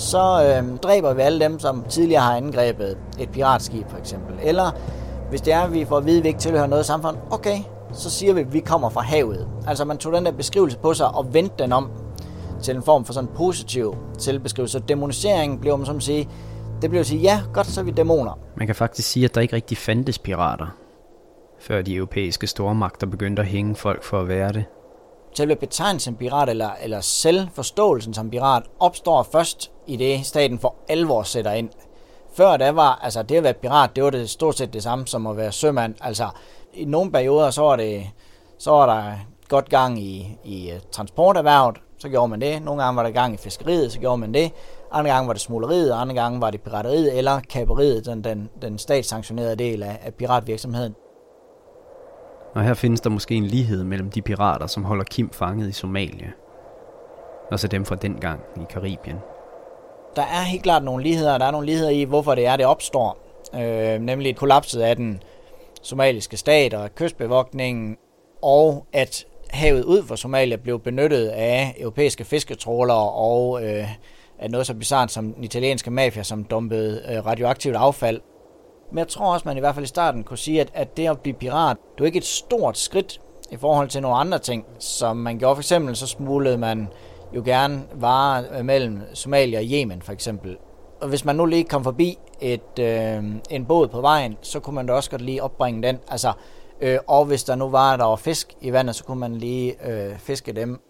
[0.00, 0.18] Så
[0.62, 4.34] øh, dræber vi alle dem, som tidligere har angrebet et piratskib for eksempel.
[4.42, 4.70] Eller
[5.28, 7.58] hvis det er, at vi får at vide, at vi ikke tilhører noget samfund, okay,
[7.92, 9.48] så siger vi, at vi kommer fra havet.
[9.66, 11.90] Altså man tog den der beskrivelse på sig og vendte den om
[12.62, 14.72] til en form for sådan positiv selvbeskrivelse.
[14.72, 16.28] Så demoniseringen blev, man som sige,
[16.82, 18.38] det blev at sige, ja, godt, så er vi dæmoner.
[18.56, 20.66] Man kan faktisk sige, at der ikke rigtig fandtes pirater,
[21.60, 24.64] før de europæiske stormagter begyndte at hænge folk for at være det.
[25.34, 30.74] Selve betegnelsen som pirat, eller, eller selvforståelsen som pirat, opstår først i det, staten for
[30.88, 31.70] alvor sætter ind.
[32.34, 35.06] Før det var, altså det at være pirat, det var det stort set det samme
[35.06, 35.94] som at være sømand.
[36.00, 36.28] Altså
[36.74, 38.10] i nogle perioder, så var det,
[38.58, 39.12] så var der
[39.48, 42.62] godt gang i, i øh, transporterhvervet, så gjorde man det.
[42.62, 44.52] Nogle gange var der gang i fiskeriet, så gjorde man det.
[44.92, 48.78] Andre gange var det smuleriet, andre gange var det pirateriet eller kaperiet, den, den, den
[48.78, 50.94] statssanktionerede del af, af piratvirksomheden.
[52.54, 55.72] Og her findes der måske en lighed mellem de pirater, som holder Kim fanget i
[55.72, 56.30] Somalia,
[57.50, 59.16] og så dem fra dengang i Karibien.
[60.16, 62.66] Der er helt klart nogle ligheder, der er nogle ligheder i, hvorfor det er, det
[62.66, 63.18] opstår.
[63.54, 65.22] Øh, nemlig kollapset af den
[65.82, 67.96] somaliske stat og kystbevogtningen,
[68.42, 73.88] og at havet ud for Somalia blev benyttet af europæiske fisketrålere og øh,
[74.38, 78.20] af noget så bizarrt som den italienske mafia, som dumpede øh, radioaktivt affald.
[78.90, 81.08] Men jeg tror også, man i hvert fald i starten kunne sige, at, at det
[81.08, 84.66] at blive pirat, det er ikke et stort skridt i forhold til nogle andre ting,
[84.78, 85.56] som man gjorde.
[85.56, 86.88] For eksempel så smuglede man
[87.36, 90.56] jo gerne varer øh, mellem Somalia og Yemen for eksempel.
[91.00, 94.74] Og hvis man nu lige kom forbi et, øh, en båd på vejen, så kunne
[94.74, 95.98] man da også godt lige opbringe den.
[96.08, 96.32] Altså,
[96.80, 99.88] øh, og hvis der nu var, der var fisk i vandet, så kunne man lige
[99.88, 100.80] øh, fiske dem.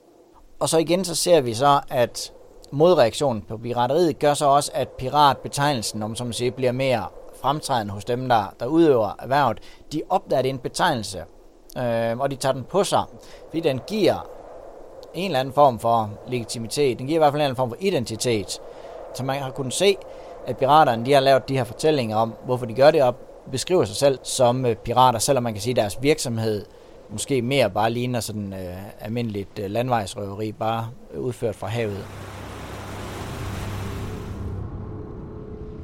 [0.61, 2.33] Og så igen, så ser vi så, at
[2.71, 7.07] modreaktionen på pirateriet gør så også, at piratbetegnelsen, om som man siger, bliver mere
[7.43, 9.59] fremtræden hos dem, der, der udøver erhvervet.
[9.93, 11.19] De opdager det en betegnelse,
[11.79, 13.05] øh, og de tager den på sig,
[13.49, 14.27] fordi den giver
[15.15, 16.99] en eller anden form for legitimitet.
[16.99, 18.61] Den giver i hvert fald en eller anden form for identitet.
[19.15, 19.97] Så man har kunnet se,
[20.47, 23.15] at piraterne de har lavet de her fortællinger om, hvorfor de gør det, og
[23.51, 26.67] beskriver sig selv som øh, pirater, selvom man kan sige, at deres virksomhed
[27.11, 32.05] måske mere bare ligner sådan øh, almindeligt øh, landvejsrøveri, bare øh, udført fra havet.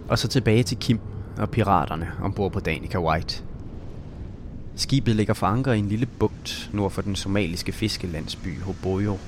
[0.08, 1.00] Og så tilbage til Kim
[1.38, 3.42] og piraterne ombord på Danica White.
[4.76, 9.18] Skibet ligger for anker i en lille bugt nord for den somaliske fiskelandsby Hoboyo.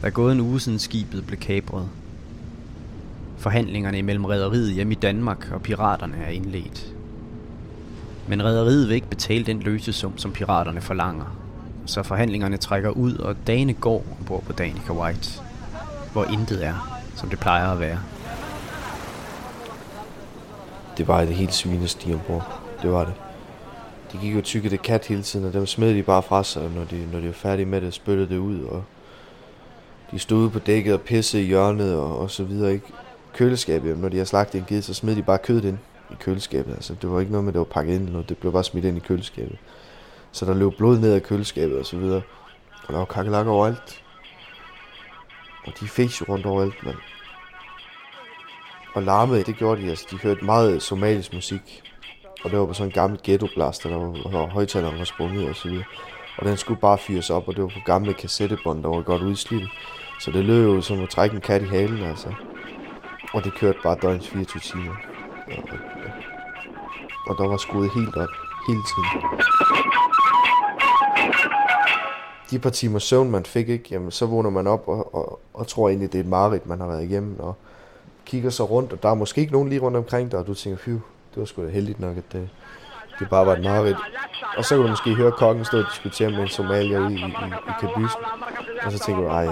[0.00, 1.88] Der er gået en uge siden skibet blev kapret.
[3.38, 6.94] Forhandlingerne imellem rederiet hjemme i Danmark og piraterne er indledt.
[8.28, 11.36] Men rædderiet vil ikke betale den løsesum, som piraterne forlanger.
[11.86, 15.40] Så forhandlingerne trækker ud, og dagene går ombord på Danica White,
[16.12, 17.98] hvor intet er, som det plejer at være.
[20.98, 22.60] Det var et helt svinesti ombord.
[22.82, 23.14] Det var det.
[24.12, 26.70] De gik jo tykke det kat hele tiden, og dem smed de bare fra sig,
[26.70, 28.84] når de, når de var færdige med det, spyttede det ud, og
[30.10, 32.86] de stod på dækket og pissede i hjørnet og, og så videre, ikke?
[33.34, 35.78] Køleskabet, når de har slagtet en ged, så smed de bare kødet ind
[36.10, 36.74] i køleskabet.
[36.74, 38.28] Altså, det var ikke noget med, at det var pakket ind, noget.
[38.28, 39.58] det blev bare smidt ind i køleskabet.
[40.32, 42.22] Så der løb blod ned af køleskabet og så videre.
[42.86, 44.02] Og der var kakelakker overalt.
[45.66, 46.96] Og de fik jo rundt overalt, mand.
[48.98, 50.06] Og larmede, det gjorde de, altså.
[50.10, 51.82] De hørte meget somalisk musik.
[52.44, 55.56] Og det var på sådan en gammel ghetto-blaster, der var, hvor højtaleren var sprunget og
[55.56, 55.84] så videre.
[56.38, 59.22] Og den skulle bare fyres op, og det var på gamle kassettebånd, der var godt
[59.22, 59.70] udslidt.
[60.20, 62.28] Så det lød jo som at trække en kat i halen, altså.
[63.34, 64.94] Og det kørte bare døgns 24 timer.
[65.46, 65.78] Og, og,
[67.26, 68.28] og der var skruet helt op,
[68.68, 69.30] hele tiden.
[72.50, 75.66] De par timer søvn, man fik, ikke, jamen, så vågner man op og, og, og
[75.66, 77.40] tror egentlig, det er et mareridt, man har været igennem.
[77.40, 77.54] Og
[78.28, 80.54] kigger så rundt, og der er måske ikke nogen lige rundt omkring dig, og du
[80.54, 81.00] tænker, fyv,
[81.34, 82.48] det var sgu da heldigt nok, at det,
[83.18, 83.96] det bare var et mareridt.
[84.56, 87.16] Og så kan du måske høre kokken stå og diskutere med en somalier ude i,
[87.16, 88.20] i, i kabysen.
[88.84, 89.46] Og så tænker du, ej,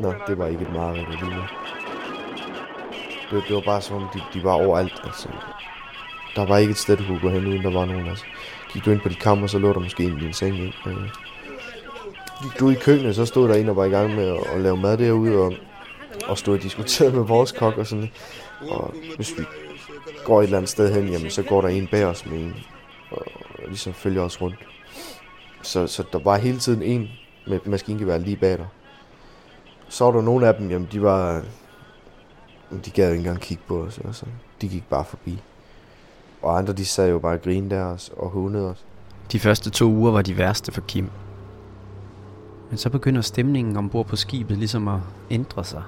[0.00, 1.44] nå, det var ikke et mareridt alligevel.
[3.30, 5.00] Det, det var bare som om, de, de var overalt.
[5.04, 5.28] Altså.
[6.36, 8.06] Der var ikke et sted, du kunne gå hen, uden der var nogen.
[8.08, 8.24] Altså.
[8.72, 10.58] Gik du ind på dit kammer, så lå der måske en i din seng.
[10.58, 10.74] Ikke?
[10.86, 11.08] Øh.
[12.42, 14.60] Gik du i køkkenet, så stod der en, der var i gang med at, at
[14.60, 15.52] lave mad derude, og,
[16.28, 18.10] og stod og diskuterede med vores kok og sådan
[18.60, 19.44] Og hvis vi
[20.24, 22.54] går et eller andet sted hen, jamen, så går der en bag os med en,
[23.10, 23.26] og
[23.66, 24.56] ligesom følger os rundt.
[25.62, 27.08] Så, så der var hele tiden en
[27.46, 28.66] med maskingevær lige bag dig.
[29.88, 31.42] Så var der nogle af dem, jamen de var,
[32.84, 34.26] de gad ikke engang kigge på os, altså.
[34.60, 35.38] de gik bare forbi.
[36.42, 38.84] Og andre, de sad jo bare og grinede der os og hundede os.
[39.32, 41.10] De første to uger var de værste for Kim.
[42.70, 45.82] Men så begynder stemningen ombord på skibet ligesom at ændre sig.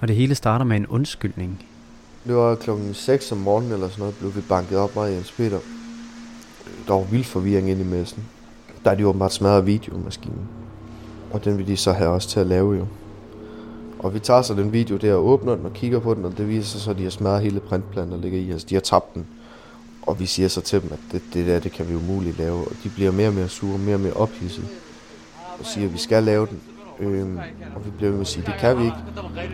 [0.00, 1.66] Og det hele starter med en undskyldning.
[2.26, 5.32] Det var klokken 6 om morgenen eller sådan noget, blev vi banket op af Jens
[5.32, 5.58] Peter.
[6.86, 8.24] Der var vild forvirring inde i messen.
[8.84, 10.48] Der er de åbenbart smadret videomaskinen.
[11.30, 12.86] Og den vil de så have også til at lave jo.
[13.98, 16.38] Og vi tager så den video der og åbner den og kigger på den, og
[16.38, 18.50] det viser sig så, at de har smadret hele printplanen, der ligger i.
[18.50, 19.26] Altså, de har tabt den.
[20.02, 22.58] Og vi siger så til dem, at det, det der, det kan vi umuligt lave.
[22.58, 24.68] Og de bliver mere og mere sure, mere og mere ophidset.
[25.58, 26.60] Og siger, at vi skal lave den.
[27.00, 27.38] Øhm,
[27.74, 28.96] og vi bliver med at sige, det kan vi ikke.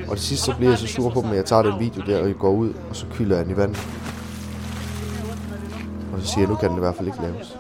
[0.09, 2.03] Og til sidst så bliver jeg så sur på dem, at jeg tager den video
[2.07, 3.77] der, og jeg går ud, og så kylder jeg den i vand.
[6.13, 7.57] Og så siger jeg, nu kan den i hvert fald ikke laves.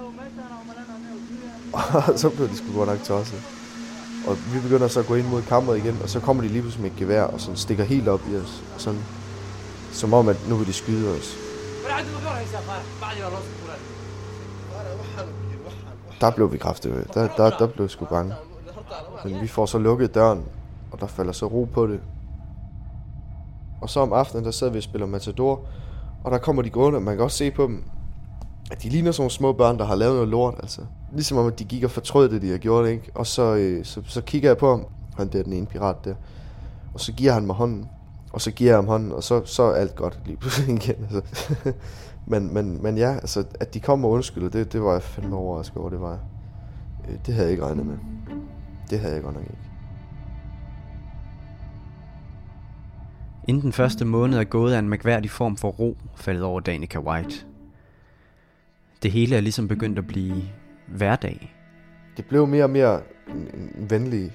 [2.13, 3.43] Og så blev de sgu godt nok tosset.
[4.27, 6.61] Og vi begynder så at gå ind mod kammeret igen, og så kommer de lige
[6.61, 8.63] pludselig med et gevær, og sådan stikker helt op i os.
[8.75, 9.01] Og sådan,
[9.93, 11.37] som om, at nu vil de skyde os.
[16.21, 16.95] Der blev vi kraftige.
[16.95, 18.35] Øh, der, der, der blev vi sgu bange.
[19.25, 20.43] Men vi får så lukket døren,
[20.93, 22.01] og der falder så ro på det.
[23.81, 25.61] Og så om aftenen, der sidder vi og spiller Matador,
[26.25, 27.85] og der kommer de gående, og man kan også se på dem,
[28.71, 30.81] at de ligner sådan nogle små børn, der har lavet noget lort, altså.
[31.13, 33.11] Ligesom om, at de gik og fortrød det, de har gjort, ikke?
[33.15, 36.15] Og så, øh, så, så kigger jeg på ham, han der, den ene pirat der,
[36.95, 37.89] og så giver han mig hånden,
[38.33, 40.95] og så giver jeg ham hånden, og så, så er alt godt lige pludselig igen,
[41.03, 41.23] altså.
[42.27, 45.37] men, men, men ja, altså, at de kom og undskylder, det, det var jeg fandme
[45.37, 46.19] overrasket over, det var jeg.
[47.09, 48.14] Øh, det havde jeg ikke regnet med.
[48.91, 49.59] Det havde jeg godt nok ikke.
[53.49, 56.99] Inden den første måned er gået af en mærkværdig form for ro faldet over Danica
[56.99, 57.47] White.
[59.03, 60.43] Det hele er ligesom begyndt at blive
[60.87, 61.55] hverdag.
[62.17, 64.33] Det blev mere og mere en, en venlig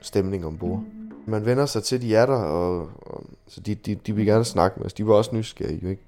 [0.00, 0.84] stemning ombord.
[1.26, 4.44] Man vender sig til, de er der, og, og så de, de, de vil gerne
[4.44, 4.92] snakke med os.
[4.92, 6.02] De var også nysgerrige, jo ikke?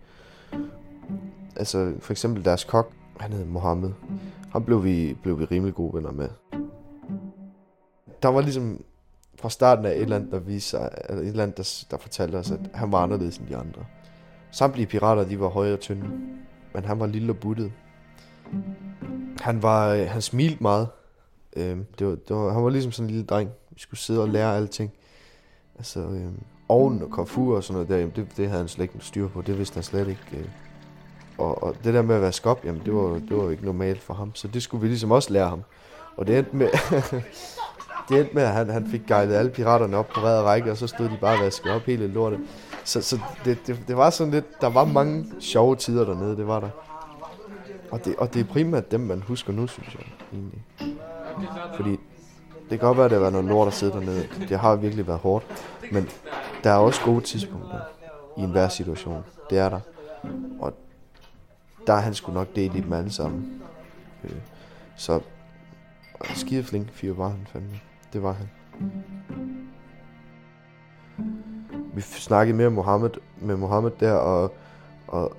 [1.57, 3.91] Altså, for eksempel deres kok, han hed Mohammed.
[4.53, 6.29] Ham blev vi, blev vi rimelig gode venner med.
[8.23, 8.85] Der var ligesom
[9.41, 12.03] fra starten af et eller andet, der viste sig, eller et eller andet, der, der
[12.03, 13.85] fortalte os, at han var anderledes end de andre.
[14.51, 16.09] Samtlige pirater, de var høje og tynde,
[16.75, 17.73] men han var lille og buttet.
[19.41, 20.89] Han var, øh, han smilte meget.
[21.57, 23.51] Øh, det var, det var, han var ligesom sådan en lille dreng.
[23.71, 24.93] Vi skulle sidde og lære alting.
[25.79, 26.29] Altså, øh,
[26.69, 29.29] ovnen og komfur og sådan noget der, jamen det, det havde han slet ikke styr
[29.29, 29.43] på.
[29.43, 30.27] Det vidste han slet ikke.
[30.33, 30.45] Øh.
[31.39, 33.65] Og, og det der med at være skop, jamen det var, det var jo ikke
[33.65, 34.35] normalt for ham.
[34.35, 35.63] Så det skulle vi ligesom også lære ham.
[36.17, 36.69] Og det endte med,
[38.11, 40.77] det endte med at han, han fik guidet alle piraterne op på ræd række, og
[40.77, 42.41] så stod de bare og vaskede op hele lortet.
[42.85, 46.47] Så, så det, det, det, var sådan lidt, der var mange sjove tider dernede, det
[46.47, 46.69] var der.
[47.91, 50.03] Og det, og det er primært dem, man husker nu, synes jeg,
[50.33, 50.63] egentlig.
[51.77, 51.91] Fordi
[52.71, 54.29] det kan godt være, at det var noget lort at sidde dernede.
[54.49, 55.47] Det har virkelig været hårdt.
[55.93, 56.09] Men
[56.65, 57.81] der er også gode tidspunkter
[58.39, 59.25] i enhver situation.
[59.51, 59.81] Det er der.
[60.61, 60.75] Og
[61.87, 63.63] der er han sgu nok delt i dem alle sammen.
[64.25, 64.31] Øh,
[64.97, 65.21] så
[66.35, 67.81] skide flink fyr var han fandme.
[68.13, 68.49] Det var han.
[71.95, 74.55] Vi snakkede med Mohammed, med Mohammed der, og,
[75.09, 75.37] og,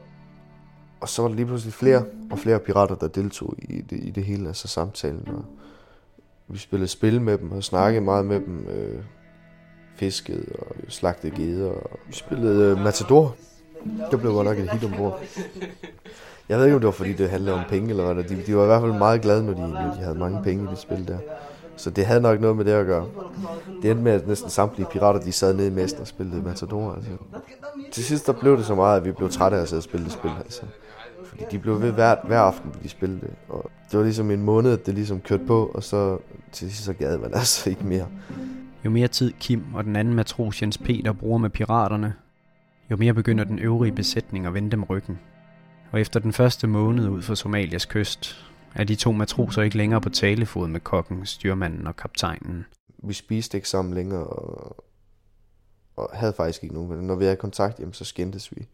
[1.01, 4.09] og så var der lige pludselig flere og flere pirater, der deltog i det, i
[4.09, 5.28] det hele, altså samtalen.
[5.28, 5.45] Og
[6.47, 8.67] vi spillede spil med dem og snakkede meget med dem.
[8.69, 9.03] Øh,
[9.95, 11.69] fisket og slagtede geder.
[11.69, 13.36] Og vi spillede øh, Matador.
[14.11, 15.22] Det blev godt nok et hit ombord.
[16.49, 18.24] Jeg ved ikke, om det var fordi, det handlede om penge eller hvad.
[18.24, 20.63] De, de var i hvert fald meget glade, når de, når de havde mange penge
[20.63, 21.17] i det spil der.
[21.82, 23.05] Så det havde nok noget med det at gøre.
[23.82, 26.93] Det endte med, at næsten samtlige pirater, de sad nede i mesten og spillede Matador.
[26.93, 27.11] Altså.
[27.91, 29.84] Til sidst der blev det så meget, at vi blev trætte af at sidde og
[29.84, 30.32] spille det spil.
[30.39, 30.61] Altså.
[31.25, 33.34] Fordi de blev ved hver, hver aften, de spillede det.
[33.49, 36.17] Og det var ligesom en måned, at det ligesom kørte på, og så
[36.51, 38.07] til sidst så gad man altså ikke mere.
[38.86, 42.13] Jo mere tid Kim og den anden matros Jens Peter bruger med piraterne,
[42.91, 45.19] jo mere begynder den øvrige besætning at vende dem ryggen.
[45.91, 50.01] Og efter den første måned ud for Somalias kyst, er de to matroser ikke længere
[50.01, 52.65] på talefod med kokken, styrmanden og kaptajnen.
[52.97, 54.84] Vi spiste ikke sammen længere, og,
[55.95, 58.67] og havde faktisk ikke nogen Når vi er i kontakt, jamen, så skændtes vi.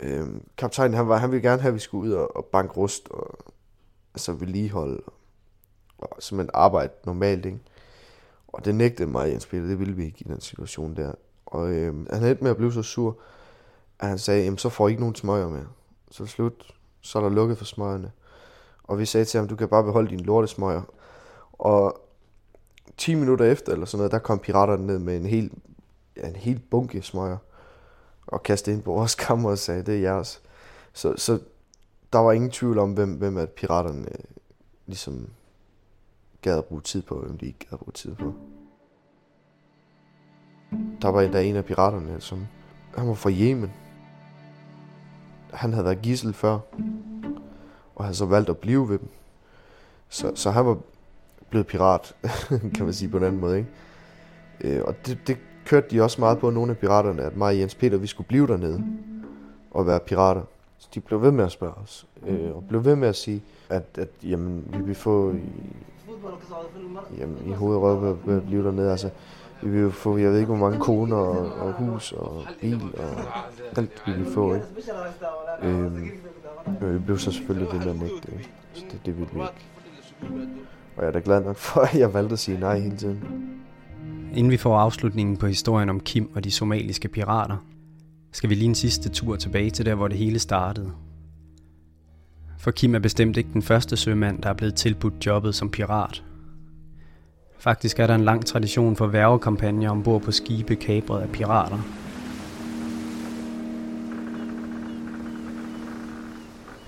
[0.00, 2.74] Øhm, kaptajnen, han, var, han ville gerne have, at vi skulle ud og, og banke
[2.74, 3.38] rust, og
[4.14, 5.12] altså vedligeholde, og,
[5.98, 7.58] og simpelthen arbejde normalt, ikke?
[8.48, 11.12] Og det nægtede mig Jens Peter, det ville vi ikke i den situation der.
[11.46, 13.18] Og øhm, han endte med at blive så sur,
[13.98, 15.64] at han sagde, jamen så får I ikke nogen smøger med.
[16.10, 18.12] Så slut, så er der lukket for smøgerne.
[18.88, 20.82] Og vi sagde til ham, du kan bare beholde dine lortesmøger.
[21.52, 22.00] Og
[22.96, 25.52] 10 minutter efter, eller sådan noget, der kom piraterne ned med en hel,
[26.16, 27.36] ja, en hel bunke smøger.
[28.26, 30.42] Og kastede ind på vores kammer og sagde, det er jeres.
[30.92, 31.38] Så, så
[32.12, 34.24] der var ingen tvivl om, hvem, hvem at piraterne øh,
[34.86, 35.28] ligesom
[36.42, 38.34] gad at bruge tid på, hvem de ikke gad at bruge tid på.
[41.02, 42.46] Der var endda en af piraterne, som
[42.96, 43.72] han var fra Yemen.
[45.52, 46.58] Han havde været gissel før,
[47.98, 49.08] og havde så valgt at blive ved dem.
[50.08, 50.76] Så, så han var
[51.50, 52.16] blevet pirat,
[52.74, 53.58] kan man sige på en anden måde.
[53.58, 53.70] Ikke?
[54.60, 57.58] Øh, og det, det kørte de også meget på, nogle af piraterne, at mig og
[57.58, 58.84] Jens Peter, vi skulle blive dernede
[59.70, 60.42] og være pirater.
[60.78, 63.42] Så de blev ved med at spørge os, øh, og blev ved med at sige,
[63.68, 65.42] at, at jamen, vi vil få i,
[67.18, 68.90] jamen, i hovedrød ved, at blive dernede.
[68.90, 69.10] Altså,
[69.62, 73.10] vi vil få, jeg ved ikke, hvor mange koner og, og hus og bil og
[73.76, 74.54] alt, vi vil få.
[74.54, 74.66] Ikke?
[75.62, 76.10] Øhm,
[76.80, 78.32] men vi blev så selvfølgelig det med at nægte.
[78.32, 78.50] Ikke?
[78.72, 79.66] Så det, det ville vi ikke.
[80.96, 83.24] Og jeg er da glad nok for, at jeg valgte at sige nej hele tiden.
[84.34, 87.56] Inden vi får afslutningen på historien om Kim og de somaliske pirater,
[88.32, 90.92] skal vi lige en sidste tur tilbage til der, hvor det hele startede.
[92.58, 96.24] For Kim er bestemt ikke den første sømand, der er blevet tilbudt jobbet som pirat.
[97.58, 101.78] Faktisk er der en lang tradition for værvekampagner ombord på skibe kabret af pirater.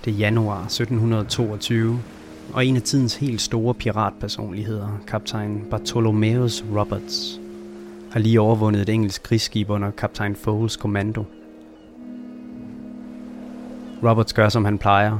[0.05, 1.99] Det er januar 1722,
[2.53, 7.39] og en af tidens helt store piratpersonligheder, kaptajn Bartholomeus Roberts,
[8.11, 11.25] har lige overvundet et engelsk krigsskib under kaptajn Foles kommando.
[14.03, 15.17] Roberts gør, som han plejer.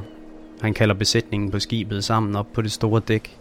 [0.61, 3.37] Han kalder besætningen på skibet sammen op på det store dæk,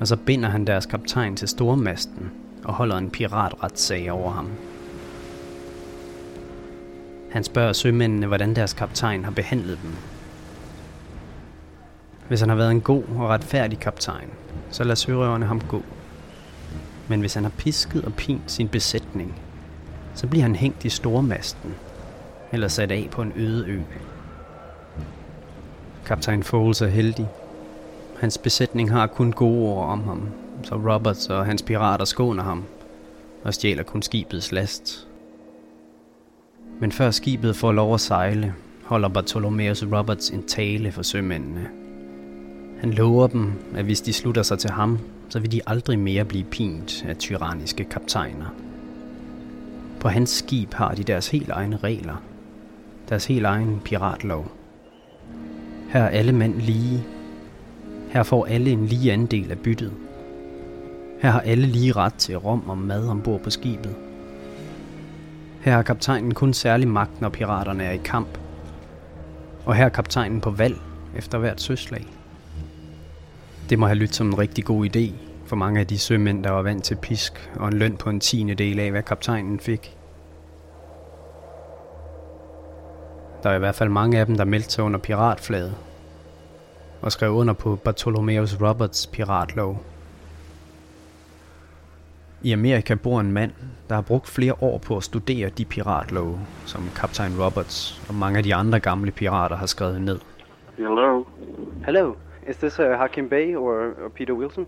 [0.00, 2.30] og så binder han deres kaptajn til stormasten
[2.64, 4.48] og holder en piratretsag over ham.
[7.30, 9.90] Han spørger sømændene, hvordan deres kaptajn har behandlet dem,
[12.28, 14.28] hvis han har været en god og retfærdig kaptajn,
[14.70, 15.82] så lader sørøverne ham gå.
[17.08, 19.34] Men hvis han har pisket og pint sin besætning,
[20.14, 21.74] så bliver han hængt i stormasten,
[22.52, 23.80] eller sat af på en øde ø.
[26.06, 27.28] Kaptajn Foles er heldig.
[28.20, 30.28] Hans besætning har kun gode ord om ham,
[30.62, 32.64] så Roberts og hans pirater skåner ham
[33.44, 35.08] og stjæler kun skibets last.
[36.80, 38.54] Men før skibet får lov at sejle,
[38.84, 41.68] holder Bartholomeus Roberts en tale for sømændene–
[42.84, 46.24] han lover dem, at hvis de slutter sig til ham, så vil de aldrig mere
[46.24, 48.54] blive pint af tyranniske kaptajner.
[50.00, 52.22] På hans skib har de deres helt egne regler.
[53.08, 54.52] Deres helt egen piratlov.
[55.88, 57.04] Her er alle mænd lige.
[58.08, 59.92] Her får alle en lige andel af byttet.
[61.20, 63.94] Her har alle lige ret til rom og mad ombord på skibet.
[65.60, 68.38] Her har kaptajnen kun særlig magt, når piraterne er i kamp.
[69.64, 70.76] Og her er kaptajnen på valg
[71.16, 72.06] efter hvert søslag.
[73.70, 75.12] Det må have lyttet som en rigtig god idé
[75.46, 78.20] for mange af de sømænd, der var vant til pisk og en løn på en
[78.20, 79.96] tiende del af, hvad kaptajnen fik.
[83.42, 85.74] Der er i hvert fald mange af dem, der meldte sig under piratflaget
[87.02, 89.82] og skrev under på Bartholomeus Roberts piratlov.
[92.42, 93.52] I Amerika bor en mand,
[93.88, 98.38] der har brugt flere år på at studere de piratlove, som kaptajn Roberts og mange
[98.38, 100.18] af de andre gamle pirater har skrevet ned.
[100.76, 101.24] Hello,
[101.84, 102.14] Hello,
[102.46, 104.66] is this uh, Hakim Bey or, or Peter Wilson?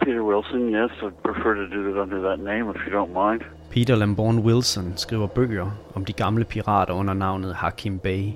[0.00, 0.70] Peter Wilson.
[0.70, 3.42] Yes, I'd prefer to do it under that name if you don't mind.
[3.70, 8.32] Peter Lamborn Wilson skriver bøger om de gamle pirater under navnet Hakim Bey.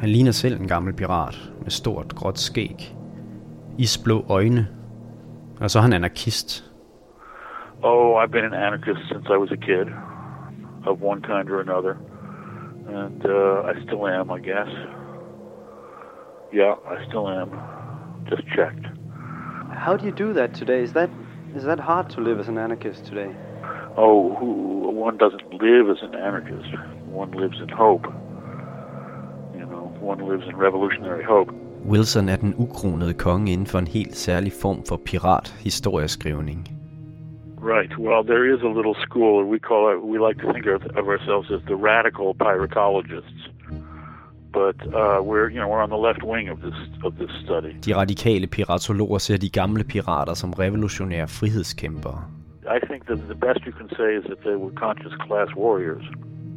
[0.00, 2.96] Han ligner selv en gammel pirat med stort gråt skæg,
[3.78, 4.68] isblå øjne,
[5.60, 6.64] og så er han anarkist.
[7.82, 9.86] Oh, I've been an anarchist since I was a kid,
[10.86, 11.96] of one kind or another,
[12.88, 15.01] and uh, I still am, I guess.
[16.52, 17.50] Yeah, I still am.
[18.28, 18.86] Just checked.
[19.72, 20.82] How do you do that today?
[20.82, 21.10] Is that
[21.56, 23.34] is that hard to live as an anarchist today?
[23.96, 26.68] Oh, who, one doesn't live as an anarchist.
[27.06, 28.04] One lives in hope.
[29.54, 31.50] You know, one lives in revolutionary hope.
[31.84, 36.68] Wilson er den ukronede konge inden for en helt særlig form for pirat-historieskrivning.
[37.60, 37.98] Right.
[37.98, 39.44] Well, there is a little school.
[39.44, 40.02] We call it.
[40.02, 43.51] We like to think of, of ourselves as the radical piratologists,
[44.52, 47.72] but uh, we're you know we're on the left wing of this of this study.
[47.84, 52.24] De radikale piratologer ser de gamle pirater som revolutionære frihedskæmpere.
[52.76, 56.04] I think that the best you can say is that they were conscious class warriors.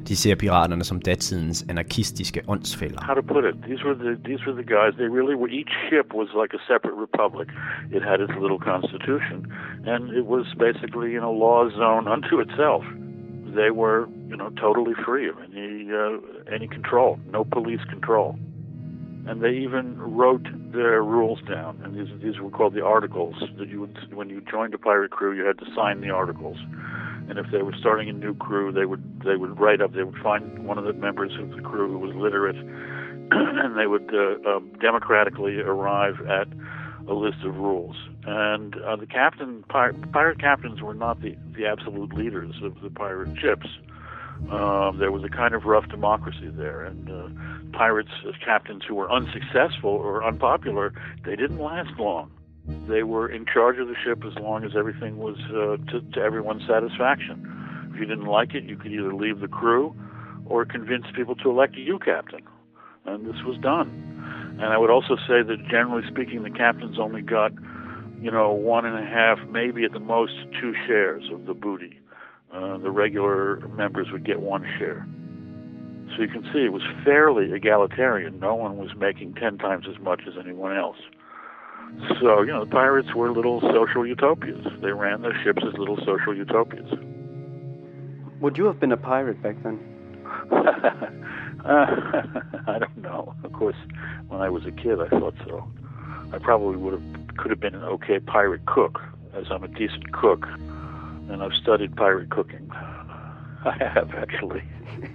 [0.07, 2.99] De ser piraterne som datidens anarkistiske åndsfælder.
[3.03, 3.55] How to put it?
[3.69, 4.91] These were the these were the guys.
[4.97, 5.49] They really were.
[5.59, 7.47] Each ship was like a separate republic.
[7.97, 9.37] It had its little constitution,
[9.91, 12.83] and it was basically you know law zone unto itself.
[13.59, 13.99] They were
[14.31, 15.35] you know totally free of
[15.85, 18.37] any uh, any control, no police control,
[19.27, 21.81] and they even wrote their rules down.
[21.83, 23.35] And these these were called the articles.
[23.57, 26.57] That you would when you joined a pirate crew, you had to sign the articles.
[27.27, 29.93] And if they were starting a new crew, they would they would write up.
[29.93, 32.55] They would find one of the members of the crew who was literate,
[33.31, 36.47] and they would uh, um, democratically arrive at
[37.07, 37.95] a list of rules.
[38.25, 42.89] And uh, the captain, pir- pirate captains, were not the the absolute leaders of the
[42.89, 43.67] pirate ships.
[44.51, 48.95] Um, there was a kind of rough democracy there, and uh, pirates as captains who
[48.95, 50.93] were unsuccessful or unpopular,
[51.25, 52.31] they didn't last long.
[52.87, 56.19] They were in charge of the ship as long as everything was uh, to, to
[56.19, 57.91] everyone's satisfaction.
[57.93, 59.95] If you didn't like it, you could either leave the crew
[60.45, 62.41] or convince people to elect you captain.
[63.05, 64.11] And this was done.
[64.59, 67.51] And I would also say that generally speaking, the captains only got,
[68.19, 71.99] you know, one and a half, maybe at the most two shares of the booty.
[72.55, 75.05] Uh, the regular members would get one share.
[76.15, 78.39] So you can see it was fairly egalitarian.
[78.39, 80.97] No one was making ten times as much as anyone else.
[82.21, 84.65] So, you know, the pirates were little social utopias.
[84.81, 86.89] They ran their ships as little social utopias.
[88.39, 89.79] Would you have been a pirate back then?
[90.51, 90.65] uh,
[92.67, 93.35] I don't know.
[93.43, 93.75] Of course,
[94.29, 95.67] when I was a kid, I thought so.
[96.31, 99.01] I probably would have could have been an okay pirate cook,
[99.33, 100.45] as I'm a decent cook,
[101.29, 102.69] and I've studied pirate cooking.
[103.65, 104.63] I have actually.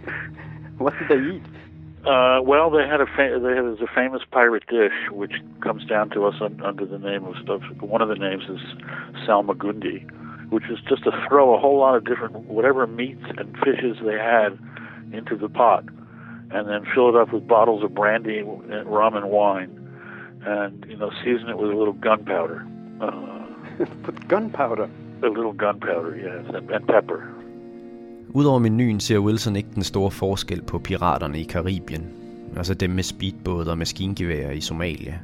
[0.79, 1.43] What did they eat?
[2.07, 6.09] Uh, well, they had a fa- they had a famous pirate dish which comes down
[6.11, 7.37] to us un- under the name of,
[7.83, 8.61] one of the names is
[9.29, 10.09] salmagundi,
[10.51, 14.15] which is just to throw a whole lot of different whatever meats and fishes they
[14.17, 14.59] had
[15.13, 15.85] into the pot,
[16.51, 19.77] and then fill it up with bottles of brandy, and rum, and wine,
[20.47, 22.67] and you know season it with a little gunpowder.
[23.03, 24.89] Uh, Put gunpowder.
[25.23, 27.23] A little gunpowder, yes, and, and pepper.
[28.35, 32.07] Udover menuen ser Wilson ikke den store forskel på piraterne i Karibien,
[32.57, 35.15] altså dem med speedbåde og maskingeværer i Somalia.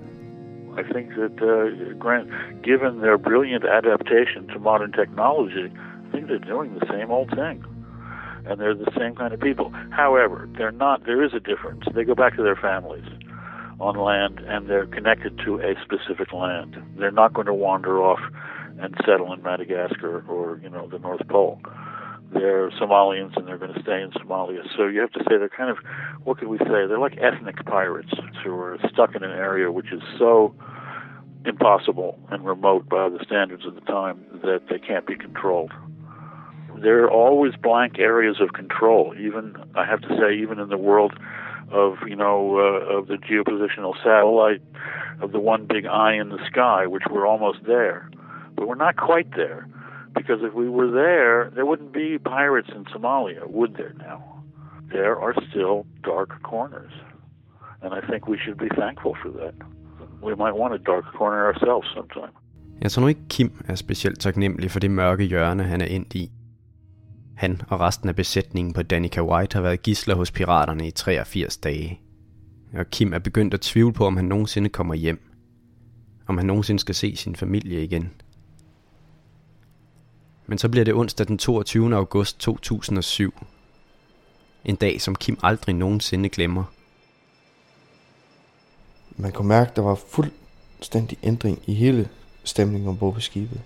[0.79, 2.29] I think that, uh, Grant,
[2.63, 7.65] given their brilliant adaptation to modern technology, I think they're doing the same old thing.
[8.47, 9.73] And they're the same kind of people.
[9.91, 11.83] However, they're not, there is a difference.
[11.95, 13.09] They go back to their families
[13.81, 16.77] on land and they're connected to a specific land.
[16.99, 18.21] They're not going to wander off
[18.81, 21.61] and settle in Madagascar or, you know, the North Pole.
[22.33, 24.63] They're Somalians and they're going to stay in Somalia.
[24.77, 25.79] So you have to say they're kind of,
[26.25, 26.87] what could we say?
[26.87, 28.11] They're like ethnic pirates
[28.43, 30.55] who are stuck in an area which is so
[31.45, 35.73] impossible and remote by the standards of the time that they can't be controlled.
[36.83, 40.77] There are always blank areas of control, even, I have to say, even in the
[40.77, 41.15] world
[41.71, 44.63] of, you know, uh, of the geopositional satellite,
[45.23, 48.11] of the one big eye in the sky, which we're almost there.
[48.57, 49.69] But we're not quite there.
[50.19, 54.19] Because if we were there, there wouldn't be pirates in Somalia, would there now?
[54.97, 56.93] There are still dark corners.
[57.83, 59.55] And I think we should be thankful for that.
[60.23, 62.33] We might want a dark corner ourselves sometime.
[62.83, 66.15] Jeg tror nu ikke, Kim er specielt taknemmelig for det mørke hjørne, han er endt
[66.15, 66.31] i.
[67.37, 71.57] Han og resten af besætningen på Danica White har været gisler hos piraterne i 83
[71.57, 72.01] dage.
[72.79, 75.21] Og Kim er begyndt at tvivle på, om han nogensinde kommer hjem.
[76.27, 78.13] Om han nogensinde skal se sin familie igen.
[80.47, 81.97] Men så bliver det onsdag den 22.
[81.97, 83.35] august 2007.
[84.65, 86.65] En dag, som Kim aldrig nogensinde glemmer.
[89.17, 92.09] Man kunne mærke, at der var fuldstændig ændring i hele
[92.45, 93.61] stemningen ombord på skibet.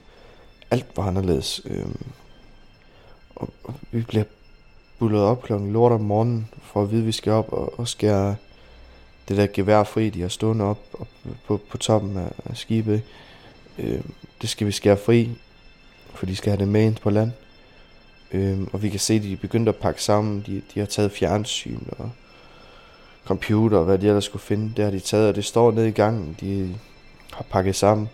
[0.70, 1.60] Alt var anderledes.
[1.64, 2.06] Øhm,
[3.36, 4.24] og, og vi bliver
[4.98, 7.88] bullet op klokken lort om morgenen, for at vide, at vi skal op og, og
[7.88, 8.36] skære
[9.28, 11.08] det der gevær fri, de har stående op, op
[11.46, 13.02] på, på toppen af, af skibet.
[13.78, 14.00] Øh,
[14.42, 15.30] det skal vi skære fri,
[16.20, 17.32] for de skal have det med ind på land.
[18.32, 20.44] Øhm, og vi kan se, at de er begyndt at pakke sammen.
[20.46, 22.10] De, de har taget fjernsyn og
[23.24, 24.72] computer og hvad de ellers skulle finde.
[24.76, 26.36] Det har de taget, og det står nede i gangen.
[26.40, 26.76] De
[27.32, 28.08] har pakket sammen.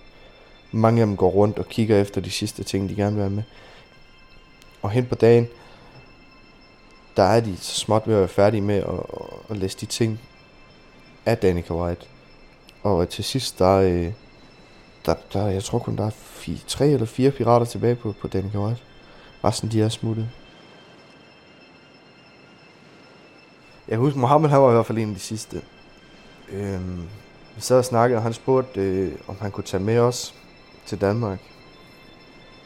[0.73, 3.35] Mange af dem går rundt og kigger efter de sidste ting, de gerne vil have
[3.35, 3.43] med.
[4.83, 5.49] Og hen på dagen,
[7.17, 10.21] der er de så småt ved at være færdige med at, at læse de ting
[11.27, 12.07] af Danica White.
[12.83, 14.13] Og til sidst, der, øh,
[15.07, 18.29] der, der jeg tror kun, der er fire, tre eller fire pirater tilbage på, på
[18.29, 18.81] Danica White.
[19.45, 20.29] Resten, de er smuttet.
[23.89, 25.63] Jeg husker, Mohammed han var i hvert fald en af de sidste.
[26.53, 27.03] Øhm,
[27.55, 30.35] vi sad og snakkede, og han spurgte, øh, om han kunne tage med os
[30.87, 31.41] til Danmark.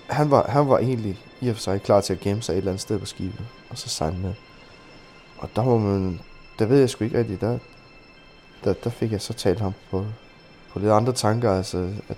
[0.08, 2.56] Han var, han var egentlig i og for sig klar til at gemme sig et
[2.56, 4.34] eller andet sted på skibet, og så sejle med.
[5.38, 6.20] Og der var man,
[6.58, 7.58] der ved jeg sgu ikke rigtigt, der,
[8.64, 10.06] der, der fik jeg så talt ham på,
[10.72, 12.16] på lidt andre tanker, altså at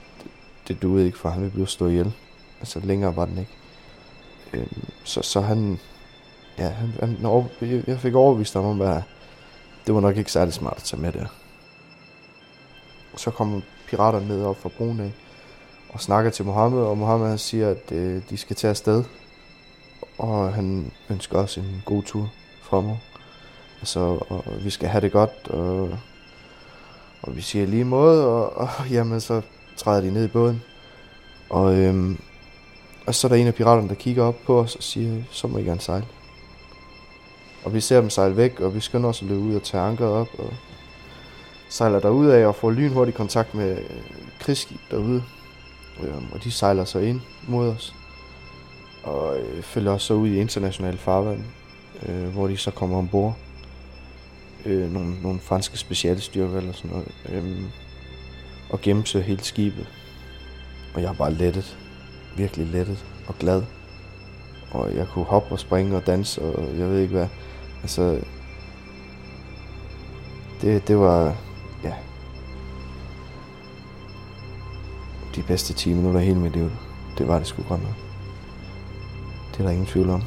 [0.72, 2.12] det duede ikke, for han ville blive stå ihjel.
[2.60, 3.52] Altså længere var den ikke.
[4.52, 5.78] Øhm, så, så han,
[6.58, 7.44] ja, han, han over,
[7.86, 9.02] jeg fik overbevist ham om, at
[9.86, 11.26] det var nok ikke særlig smart at tage med der.
[13.16, 15.12] Så kom piraterne ned op fra broen af,
[15.88, 19.04] og snakker til Mohammed, og Mohammed han siger, at øh, de skal tage afsted.
[20.18, 22.30] Og han ønsker også en god tur
[22.62, 22.96] fremover.
[23.80, 25.98] Altså, og vi skal have det godt, og,
[27.22, 29.42] og vi siger lige måde, og, og jamen, så
[29.76, 30.62] træder de ned i båden.
[31.50, 32.18] Og, øhm,
[33.06, 35.46] og så er der en af piraterne, der kigger op på os og siger, så
[35.46, 36.06] må I gerne sejle.
[37.64, 39.82] Og vi ser dem sejle væk, og vi skynder os at løbe ud og tage
[39.82, 40.52] ankeret op, og
[41.68, 44.02] sejler derud af og får lynhurtig kontakt med øh,
[44.40, 45.22] krigsskib derude.
[46.02, 47.94] Øhm, og de sejler så ind mod os.
[49.02, 51.44] Og øh, følger os så ud i internationale farvand,
[52.08, 53.36] øh, hvor de så kommer ombord.
[54.64, 57.08] Øh, nogle, nogle franske specialstyrker eller sådan noget.
[57.28, 57.62] Øh,
[58.72, 59.86] og gennemsøger hele skibet.
[60.94, 61.78] Og jeg er bare lettet.
[62.36, 63.62] Virkelig lettet og glad.
[64.70, 67.28] Og jeg kunne hoppe og springe og danse, og jeg ved ikke hvad.
[67.82, 68.20] Altså,
[70.60, 71.36] det, det var,
[71.84, 71.92] ja,
[75.36, 76.70] de bedste 10 minutter i hele mit liv.
[77.18, 77.94] Det var det sgu godt nok.
[79.52, 80.22] Det er der ingen tvivl om.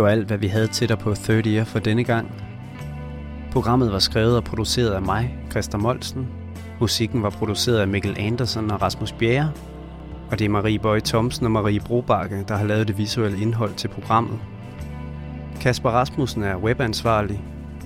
[0.00, 2.32] Det var alt, hvad vi havde til dig på 30 Year for denne gang.
[3.52, 6.28] Programmet var skrevet og produceret af mig, Christa Molsen.
[6.80, 9.52] Musikken var produceret af Mikkel Andersen og Rasmus Bjerre.
[10.30, 13.74] Og det er Marie Bøje Thomsen og Marie Brobakke, der har lavet det visuelle indhold
[13.74, 14.38] til programmet.
[15.60, 17.44] Kasper Rasmussen er webansvarlig,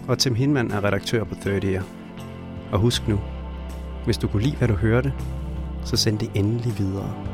[0.09, 1.83] og Tim Hinman er redaktør på 30 Year.
[2.73, 3.21] Og husk nu,
[4.05, 5.13] hvis du kunne lide, hvad du hørte,
[5.85, 7.34] så send det endelig videre.